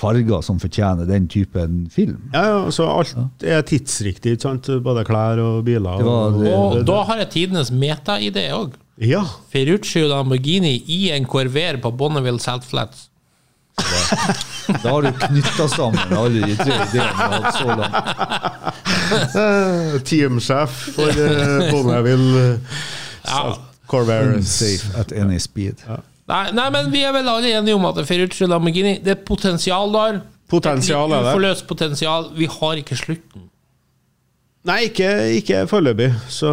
[0.00, 2.22] farger som fortjener den typen film.
[2.32, 4.70] Ja, ja, så alt er tidsriktig, ikke sant?
[4.84, 5.98] Både klær og biler.
[6.00, 8.72] Det var og, det- Og da har jeg tidenes meta-idé òg.
[9.00, 9.22] Ja.
[9.52, 13.06] Ferruccio Lamborghini i en Corvair på Bonneville Salt Flats.
[13.80, 17.96] Da har du knytta sammen alle de tre ideene har hatt så langt.
[19.40, 22.42] Eh, Teamsjef for uh, Bonneville
[23.24, 23.56] Ja.
[23.88, 24.36] Corvair.
[24.44, 25.80] Safe at any speed.
[26.30, 29.90] Nei, nei, men vi er vel alle enige om at Ferruccio Lamborghini Det er potensial
[29.94, 30.20] der.
[30.50, 31.32] Potensial er det.
[31.34, 32.30] Uforløst potensial.
[32.38, 33.48] Vi har ikke slutten.
[34.68, 35.08] Nei, ikke,
[35.38, 36.10] ikke foreløpig.
[36.28, 36.50] Så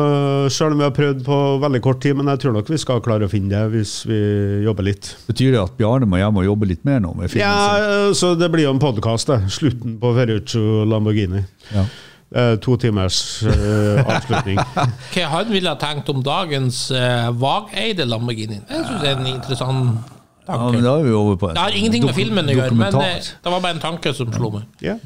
[0.53, 3.01] Selv om vi har prøvd på veldig kort tid, men jeg tror nok vi skal
[3.03, 4.19] klare å finne det hvis vi
[4.63, 5.09] jobber litt.
[5.28, 8.47] Betyr det at Bjarne må hjem og jobbe litt mer nå med Ja, så det
[8.53, 9.51] blir jo en podkast, det.
[9.51, 11.43] Slutten på Ferruccio Lamborghini.
[11.73, 11.84] Ja.
[12.28, 13.17] Det er to timers
[13.47, 14.57] eh, avslutning.
[15.13, 18.57] Hva han ville ha tenkt om dagens eh, vageide Lamborghini?
[18.67, 20.13] Det synes jeg er en interessant
[20.47, 20.73] Ja, tanke.
[20.75, 22.99] men da er vi over på en det har ingenting med filmen å gjøre, men
[22.99, 24.67] eh, det var bare en tanke som slo meg.
[24.84, 24.97] Ja.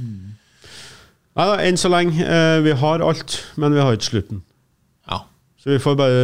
[1.38, 2.26] Nei da, enn så lenge.
[2.26, 4.42] eh, vi har alt, men vi har ikke slutten.
[5.10, 5.22] Ja.
[5.62, 6.18] Så vi får bare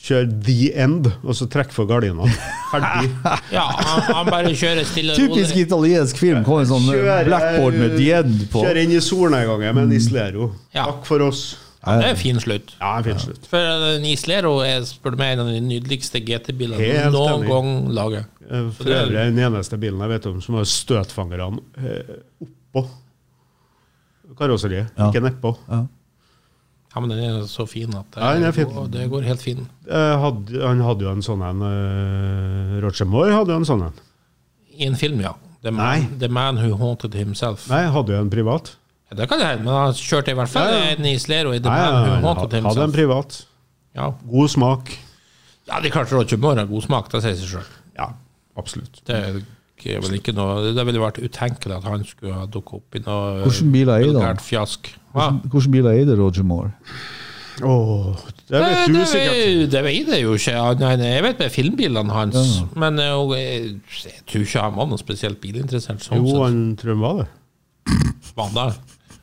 [0.00, 2.24] kjøre the end, og så trekke for gardina.
[2.70, 3.10] Ferdig.
[3.56, 5.64] ja han, han bare kjører stille Typisk rolig.
[5.66, 6.44] italiensk film.
[6.46, 8.62] Kom en sånn kjører, blackboard med the end på.
[8.64, 10.52] Kjører inn i solnedgangen med en Islero.
[10.72, 10.86] Ja.
[10.88, 11.42] Takk for oss.
[11.80, 12.74] Det er en fin slutt.
[12.80, 13.46] Ja, en fin slutt.
[13.48, 17.48] For en Islero er spør du meg, en av de nydeligste GT-bilene noen enig.
[17.48, 18.26] gang laget.
[18.50, 22.84] Eh, For øvrig den eneste bilen jeg vet om som har støtfangerne eh, oppå
[24.38, 25.08] karosseriet, Ja.
[25.10, 25.54] ikke nedpå.
[25.68, 25.80] Ja,
[26.98, 28.66] men den er så fin at det, Ja, er fin.
[28.66, 29.60] Går, det går helt fin.
[29.86, 33.84] Eh, hadde, han hadde jo en sånn en uh, Roger Moore hadde jo en sånn
[33.86, 34.00] en.
[34.74, 35.36] I en film, ja.
[35.62, 37.68] The man, the man who haunted himself.
[37.70, 38.72] Nei, hadde jo en privat.
[39.10, 40.90] Ja, det kan det hende, men han kjørte i hvert fall Ja, ja.
[40.96, 43.38] en Islero i The Nei, man who haunted hadde en privat.
[43.98, 44.10] Ja.
[44.30, 44.90] God smak.
[45.68, 47.72] ja, det er klart Roger Moore har god smak, det sier seg sjøl.
[47.98, 48.08] Ja,
[48.58, 49.02] absolutt.
[49.06, 49.40] Det er
[49.80, 53.02] ikke- vel ikke noe Det ville vært utenkelig at han skulle ha dukket opp i
[53.06, 54.92] noe Hvordan biler er det fjask.
[55.14, 56.72] Hvilken bil eier Roger Moore?
[57.62, 58.14] Oh,
[58.48, 59.70] det vet Det, du det, sikkert.
[59.70, 60.52] det vet jeg jo ikke.
[60.56, 64.76] Han- han- Jeg vet med filmbilene hans, men eh, og jeg, jeg tror ikke han
[64.76, 66.00] var noe spesielt bilinteressert.
[66.00, 67.28] Sånn Jo, han tror han var det.
[68.36, 68.72] Var han?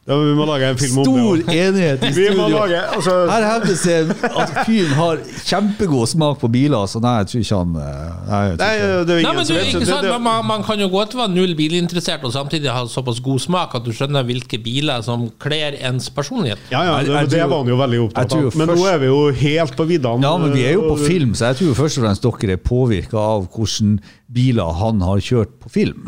[0.08, 1.42] Ja, vi må lage en film om Stor det.
[1.44, 2.46] Stor enighet i Vi studio!
[2.54, 3.96] lage altså, Her hevdes det
[4.30, 5.18] at fyren har
[5.50, 9.02] kjempegod smak på biler, så nei, jeg tror ikke han eh, Nei, det er jo
[9.10, 9.68] Nei, ingen men du, som vet.
[9.74, 10.06] ikke sant?
[10.08, 13.44] det- Men Man, man kan jo godt være null bilinteressert og samtidig ha såpass god
[13.50, 16.64] smak at du skjønner hvilke biler som kler ens personlighet.
[16.72, 18.48] Ja, ja, det, det var han jo veldig opptatt av.
[18.64, 20.24] Men nå er vi jo helt på viddene.
[20.24, 22.64] Ja, men vi er jo på film, så jeg tror først og fremst dere er
[22.64, 24.00] påvirka av hvordan
[24.32, 26.08] biler han har kjørt på film.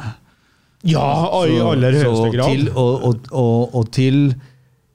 [0.87, 1.09] Ja,
[1.43, 2.53] i aller høyeste grad.
[2.53, 4.31] Til, og, og, og, og til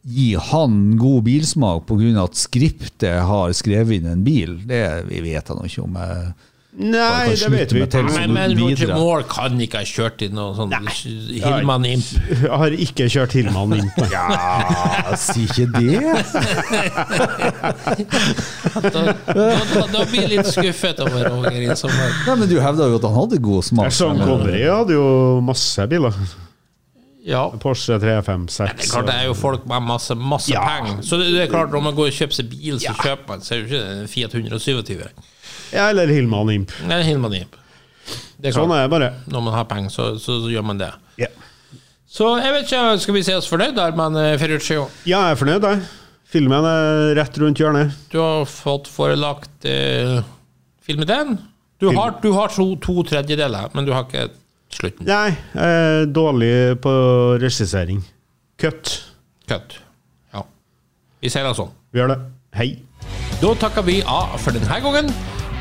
[0.05, 2.25] gi han god bilsmak pga.
[2.25, 5.97] at skriptet har skrevet inn en bil, det vi vet han ikke om.
[6.01, 6.35] Jeg,
[6.75, 8.01] Nei, det vet vi ikke.
[8.03, 8.91] Men, men Roger.
[8.99, 12.09] Moore kan ikke ha kjørt i noe sånn Hillman Imp.
[12.33, 14.01] Jeg har ikke kjørt Hillman Imp.
[14.11, 14.25] ja,
[15.21, 16.03] si ikke det!
[18.75, 22.11] Da, da, da, blir jeg litt skuffet over Roger i sommer.
[22.27, 23.93] Nei, men Du hevda jo at han hadde god smak.
[23.95, 25.05] Sean Connery hadde jo
[25.45, 26.17] masse biler.
[27.25, 27.47] Ja.
[27.63, 28.75] Porsche 356.
[28.75, 30.65] Det er klart det er jo folk med masse, masse Ja.
[30.69, 30.99] penger.
[31.07, 33.47] Så det, det er klart når man går og kjøper seg bil, så kjøper man
[33.47, 35.07] så er det jo ikke en Fiat 127.
[35.73, 36.73] Ja, eller Hilman Imp.
[36.85, 37.57] Eller Hilman Imp.
[38.39, 38.79] Det er Sånn klart.
[38.79, 39.11] er det bare.
[39.33, 40.91] Når man har penger, så, så, så gjør man det.
[41.19, 41.31] Ja.
[42.15, 45.35] Så jeg vet ikke, skal vi se oss fornøyd der, men eh, Ferruccio, Ja, jeg
[45.35, 45.81] er fornøyd, jeg.
[46.35, 47.95] Filmen er rett rundt hjørnet.
[48.11, 50.21] du har fått forelagt eh,
[50.83, 51.37] filmideen.
[51.81, 51.99] Du Film.
[52.01, 54.29] har, du har to, to tredjedeler, men du har ikke
[54.75, 55.07] slutten.
[55.07, 56.53] Nei, jeg er dårlig
[56.83, 56.93] på
[57.43, 58.03] regissering.
[58.59, 58.93] Cut.
[59.51, 59.79] Cut.
[60.35, 60.43] Ja.
[61.23, 61.71] Vi ser det sånn.
[61.95, 62.19] Vi gjør det.
[62.59, 62.69] Hei.
[63.43, 65.11] Da takker vi A for denne gangen.